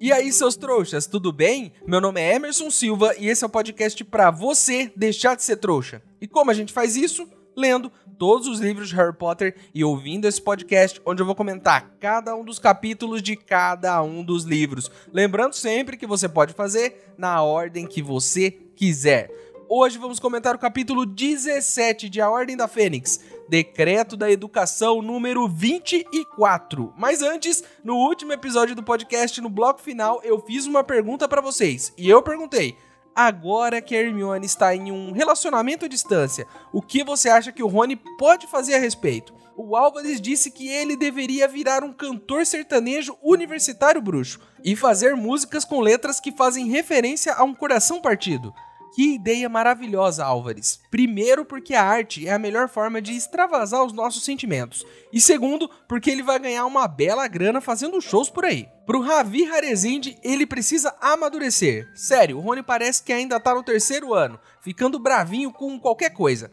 E 0.00 0.12
aí, 0.12 0.32
seus 0.32 0.54
trouxas, 0.54 1.08
tudo 1.08 1.32
bem? 1.32 1.72
Meu 1.84 2.00
nome 2.00 2.20
é 2.20 2.36
Emerson 2.36 2.70
Silva 2.70 3.16
e 3.18 3.28
esse 3.28 3.42
é 3.42 3.46
o 3.48 3.50
podcast 3.50 4.04
para 4.04 4.30
você 4.30 4.92
deixar 4.94 5.34
de 5.34 5.42
ser 5.42 5.56
trouxa. 5.56 6.00
E 6.20 6.28
como 6.28 6.52
a 6.52 6.54
gente 6.54 6.72
faz 6.72 6.94
isso? 6.94 7.28
Lendo 7.56 7.90
todos 8.16 8.46
os 8.46 8.60
livros 8.60 8.88
de 8.88 8.94
Harry 8.94 9.12
Potter 9.12 9.56
e 9.74 9.82
ouvindo 9.82 10.28
esse 10.28 10.40
podcast, 10.40 11.02
onde 11.04 11.20
eu 11.20 11.26
vou 11.26 11.34
comentar 11.34 11.96
cada 11.98 12.32
um 12.36 12.44
dos 12.44 12.60
capítulos 12.60 13.20
de 13.20 13.34
cada 13.34 14.00
um 14.00 14.22
dos 14.22 14.44
livros. 14.44 14.88
Lembrando 15.12 15.54
sempre 15.54 15.96
que 15.96 16.06
você 16.06 16.28
pode 16.28 16.52
fazer 16.52 17.12
na 17.18 17.42
ordem 17.42 17.84
que 17.84 18.00
você 18.00 18.52
quiser. 18.52 19.28
Hoje 19.68 19.98
vamos 19.98 20.20
comentar 20.20 20.54
o 20.54 20.60
capítulo 20.60 21.04
17 21.04 22.08
de 22.08 22.20
A 22.20 22.30
Ordem 22.30 22.56
da 22.56 22.68
Fênix, 22.68 23.20
Decreto 23.48 24.14
da 24.14 24.30
Educação 24.30 25.00
número 25.00 25.48
24. 25.48 26.92
Mas 26.98 27.22
antes, 27.22 27.64
no 27.82 27.96
último 27.96 28.32
episódio 28.32 28.74
do 28.74 28.82
podcast, 28.82 29.40
no 29.40 29.48
bloco 29.48 29.80
final, 29.80 30.20
eu 30.22 30.38
fiz 30.40 30.66
uma 30.66 30.84
pergunta 30.84 31.26
para 31.26 31.40
vocês. 31.40 31.92
E 31.96 32.08
eu 32.10 32.22
perguntei: 32.22 32.76
agora 33.14 33.80
que 33.80 33.96
a 33.96 34.00
Hermione 34.00 34.44
está 34.44 34.76
em 34.76 34.92
um 34.92 35.12
relacionamento 35.12 35.86
à 35.86 35.88
distância, 35.88 36.46
o 36.72 36.82
que 36.82 37.02
você 37.02 37.30
acha 37.30 37.50
que 37.50 37.62
o 37.62 37.68
Rony 37.68 37.96
pode 38.18 38.46
fazer 38.46 38.74
a 38.74 38.78
respeito? 38.78 39.32
O 39.56 39.74
Álvares 39.74 40.20
disse 40.20 40.50
que 40.50 40.68
ele 40.68 40.94
deveria 40.94 41.48
virar 41.48 41.82
um 41.82 41.92
cantor 41.92 42.46
sertanejo 42.46 43.16
universitário 43.22 44.00
bruxo 44.00 44.38
e 44.62 44.76
fazer 44.76 45.16
músicas 45.16 45.64
com 45.64 45.80
letras 45.80 46.20
que 46.20 46.30
fazem 46.30 46.68
referência 46.68 47.32
a 47.34 47.42
um 47.42 47.54
coração 47.54 48.00
partido. 48.00 48.54
Que 48.98 49.14
ideia 49.14 49.48
maravilhosa, 49.48 50.24
Álvares. 50.24 50.80
Primeiro, 50.90 51.44
porque 51.44 51.72
a 51.72 51.84
arte 51.84 52.26
é 52.26 52.32
a 52.32 52.38
melhor 52.38 52.68
forma 52.68 53.00
de 53.00 53.12
extravasar 53.12 53.84
os 53.84 53.92
nossos 53.92 54.24
sentimentos. 54.24 54.84
E 55.12 55.20
segundo, 55.20 55.70
porque 55.86 56.10
ele 56.10 56.20
vai 56.20 56.36
ganhar 56.36 56.66
uma 56.66 56.88
bela 56.88 57.28
grana 57.28 57.60
fazendo 57.60 58.00
shows 58.00 58.28
por 58.28 58.44
aí. 58.44 58.68
Pro 58.84 59.00
Ravi 59.00 59.48
Harezinde, 59.48 60.18
ele 60.24 60.44
precisa 60.44 60.96
amadurecer. 61.00 61.88
Sério, 61.94 62.38
o 62.38 62.40
Rony 62.40 62.60
parece 62.60 63.00
que 63.04 63.12
ainda 63.12 63.38
tá 63.38 63.54
no 63.54 63.62
terceiro 63.62 64.12
ano, 64.12 64.36
ficando 64.60 64.98
bravinho 64.98 65.52
com 65.52 65.78
qualquer 65.78 66.10
coisa. 66.10 66.50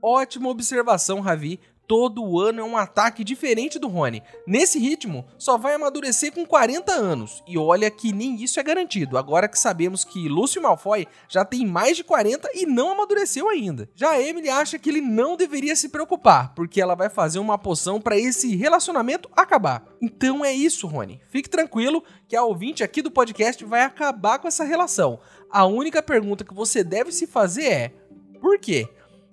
Ótima 0.00 0.50
observação, 0.50 1.18
Ravi 1.18 1.58
todo 1.88 2.38
ano 2.38 2.60
é 2.60 2.64
um 2.64 2.76
ataque 2.76 3.24
diferente 3.24 3.78
do 3.78 3.88
Rony. 3.88 4.22
Nesse 4.46 4.78
ritmo, 4.78 5.24
só 5.38 5.56
vai 5.56 5.74
amadurecer 5.74 6.30
com 6.30 6.44
40 6.44 6.92
anos. 6.92 7.42
E 7.48 7.56
olha 7.56 7.90
que 7.90 8.12
nem 8.12 8.36
isso 8.36 8.60
é 8.60 8.62
garantido, 8.62 9.16
agora 9.16 9.48
que 9.48 9.58
sabemos 9.58 10.04
que 10.04 10.28
Lúcio 10.28 10.62
Malfoy 10.62 11.08
já 11.26 11.46
tem 11.46 11.66
mais 11.66 11.96
de 11.96 12.04
40 12.04 12.50
e 12.54 12.66
não 12.66 12.92
amadureceu 12.92 13.48
ainda. 13.48 13.88
Já 13.94 14.10
a 14.10 14.20
Emily 14.20 14.50
acha 14.50 14.78
que 14.78 14.90
ele 14.90 15.00
não 15.00 15.34
deveria 15.34 15.74
se 15.74 15.88
preocupar, 15.88 16.54
porque 16.54 16.80
ela 16.80 16.94
vai 16.94 17.08
fazer 17.08 17.38
uma 17.38 17.56
poção 17.56 17.98
para 17.98 18.18
esse 18.18 18.54
relacionamento 18.54 19.30
acabar. 19.34 19.86
Então 20.02 20.44
é 20.44 20.52
isso, 20.52 20.86
Rony. 20.86 21.20
Fique 21.30 21.48
tranquilo 21.48 22.04
que 22.28 22.36
a 22.36 22.44
ouvinte 22.44 22.84
aqui 22.84 23.00
do 23.00 23.10
podcast 23.10 23.64
vai 23.64 23.82
acabar 23.82 24.38
com 24.38 24.46
essa 24.46 24.62
relação. 24.62 25.18
A 25.50 25.64
única 25.64 26.02
pergunta 26.02 26.44
que 26.44 26.52
você 26.52 26.84
deve 26.84 27.10
se 27.10 27.26
fazer 27.26 27.64
é: 27.64 27.92
por 28.40 28.58
quê? 28.58 28.86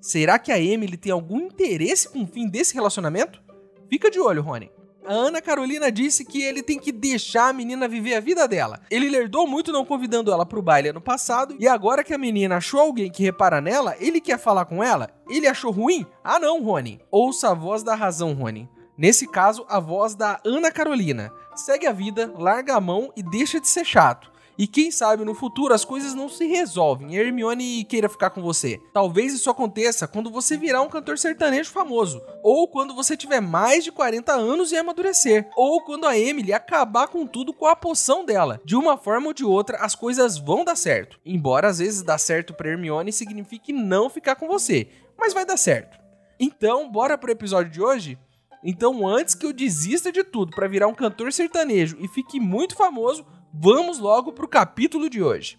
Será 0.05 0.37
que 0.37 0.51
a 0.51 0.59
Emily 0.59 0.97
tem 0.97 1.11
algum 1.11 1.39
interesse 1.39 2.07
com 2.07 2.21
o 2.21 2.27
fim 2.27 2.47
desse 2.47 2.75
relacionamento? 2.75 3.41
Fica 3.89 4.11
de 4.11 4.19
olho, 4.19 4.43
Rony. 4.43 4.69
A 5.03 5.11
Ana 5.11 5.41
Carolina 5.41 5.91
disse 5.91 6.23
que 6.23 6.43
ele 6.43 6.61
tem 6.61 6.77
que 6.77 6.91
deixar 6.91 7.49
a 7.49 7.53
menina 7.53 7.87
viver 7.87 8.13
a 8.13 8.19
vida 8.19 8.47
dela. 8.47 8.81
Ele 8.91 9.09
lerdou 9.09 9.47
muito 9.47 9.71
não 9.71 9.83
convidando 9.83 10.31
ela 10.31 10.45
pro 10.45 10.61
baile 10.61 10.89
ano 10.89 11.01
passado, 11.01 11.55
e 11.59 11.67
agora 11.67 12.03
que 12.03 12.13
a 12.13 12.19
menina 12.19 12.57
achou 12.57 12.81
alguém 12.81 13.09
que 13.09 13.23
repara 13.23 13.59
nela, 13.59 13.95
ele 13.99 14.21
quer 14.21 14.37
falar 14.37 14.65
com 14.65 14.83
ela? 14.83 15.09
Ele 15.27 15.47
achou 15.47 15.71
ruim? 15.71 16.05
Ah 16.23 16.37
não, 16.37 16.61
Rony. 16.61 17.01
Ouça 17.09 17.49
a 17.49 17.55
voz 17.55 17.81
da 17.81 17.95
razão, 17.95 18.35
Rony. 18.35 18.69
Nesse 18.95 19.27
caso, 19.27 19.65
a 19.67 19.79
voz 19.79 20.13
da 20.13 20.39
Ana 20.45 20.69
Carolina. 20.71 21.31
Segue 21.55 21.87
a 21.87 21.91
vida, 21.91 22.31
larga 22.37 22.75
a 22.75 22.79
mão 22.79 23.11
e 23.17 23.23
deixa 23.23 23.59
de 23.59 23.67
ser 23.67 23.83
chato. 23.83 24.31
E 24.57 24.67
quem 24.67 24.89
sabe 24.89 25.25
no 25.25 25.35
futuro 25.35 25.73
as 25.73 25.83
coisas 25.83 26.13
não 26.13 26.29
se 26.29 26.45
resolvem 26.45 27.13
e 27.13 27.17
Hermione 27.17 27.83
queira 27.83 28.07
ficar 28.07 28.29
com 28.29 28.41
você. 28.41 28.79
Talvez 28.93 29.33
isso 29.33 29.49
aconteça 29.49 30.07
quando 30.07 30.31
você 30.31 30.55
virar 30.55 30.81
um 30.81 30.87
cantor 30.87 31.17
sertanejo 31.17 31.71
famoso, 31.71 32.21
ou 32.41 32.67
quando 32.67 32.95
você 32.95 33.17
tiver 33.17 33.41
mais 33.41 33.83
de 33.83 33.91
40 33.91 34.31
anos 34.33 34.71
e 34.71 34.77
amadurecer, 34.77 35.49
ou 35.57 35.81
quando 35.81 36.07
a 36.07 36.17
Emily 36.17 36.53
acabar 36.53 37.07
com 37.07 37.27
tudo 37.27 37.53
com 37.53 37.65
a 37.65 37.75
poção 37.75 38.23
dela. 38.23 38.61
De 38.63 38.75
uma 38.75 38.97
forma 38.97 39.27
ou 39.27 39.33
de 39.33 39.43
outra, 39.43 39.77
as 39.79 39.93
coisas 39.93 40.37
vão 40.37 40.63
dar 40.63 40.77
certo. 40.77 41.19
Embora 41.25 41.67
às 41.67 41.79
vezes 41.79 42.01
dar 42.01 42.17
certo 42.17 42.53
para 42.53 42.69
Hermione 42.69 43.11
signifique 43.11 43.73
não 43.73 44.09
ficar 44.09 44.35
com 44.35 44.47
você, 44.47 44.87
mas 45.17 45.33
vai 45.33 45.45
dar 45.45 45.57
certo. 45.57 45.97
Então, 46.39 46.89
bora 46.89 47.17
pro 47.17 47.31
episódio 47.31 47.71
de 47.71 47.81
hoje? 47.81 48.17
Então, 48.63 49.07
antes 49.07 49.35
que 49.35 49.45
eu 49.45 49.53
desista 49.53 50.11
de 50.11 50.23
tudo 50.23 50.51
para 50.55 50.67
virar 50.67 50.87
um 50.87 50.93
cantor 50.93 51.31
sertanejo 51.31 51.97
e 51.99 52.07
fique 52.07 52.39
muito 52.39 52.75
famoso, 52.75 53.23
vamos 53.57 53.99
logo 53.99 54.33
para 54.33 54.45
o 54.45 54.49
capítulo 54.49 55.09
de 55.09 55.23
hoje. 55.23 55.57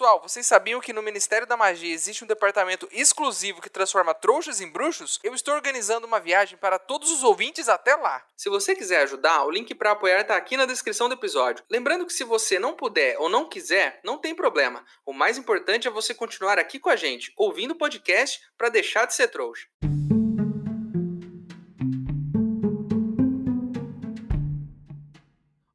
Pessoal, 0.00 0.22
vocês 0.22 0.46
sabiam 0.46 0.80
que 0.80 0.94
no 0.94 1.02
Ministério 1.02 1.46
da 1.46 1.58
Magia 1.58 1.92
existe 1.92 2.24
um 2.24 2.26
departamento 2.26 2.88
exclusivo 2.90 3.60
que 3.60 3.68
transforma 3.68 4.14
trouxas 4.14 4.58
em 4.58 4.66
bruxos? 4.66 5.20
Eu 5.22 5.34
estou 5.34 5.52
organizando 5.52 6.06
uma 6.06 6.18
viagem 6.18 6.56
para 6.56 6.78
todos 6.78 7.10
os 7.10 7.22
ouvintes 7.22 7.68
até 7.68 7.94
lá. 7.96 8.24
Se 8.34 8.48
você 8.48 8.74
quiser 8.74 9.02
ajudar, 9.02 9.44
o 9.44 9.50
link 9.50 9.74
para 9.74 9.90
apoiar 9.90 10.22
está 10.22 10.38
aqui 10.38 10.56
na 10.56 10.64
descrição 10.64 11.06
do 11.06 11.12
episódio. 11.12 11.62
Lembrando 11.68 12.06
que 12.06 12.14
se 12.14 12.24
você 12.24 12.58
não 12.58 12.72
puder 12.72 13.18
ou 13.18 13.28
não 13.28 13.46
quiser, 13.46 14.00
não 14.02 14.16
tem 14.16 14.34
problema. 14.34 14.82
O 15.04 15.12
mais 15.12 15.36
importante 15.36 15.86
é 15.86 15.90
você 15.90 16.14
continuar 16.14 16.58
aqui 16.58 16.78
com 16.78 16.88
a 16.88 16.96
gente, 16.96 17.30
ouvindo 17.36 17.72
o 17.72 17.78
podcast 17.78 18.40
para 18.56 18.70
deixar 18.70 19.04
de 19.04 19.14
ser 19.14 19.28
trouxa. 19.28 19.66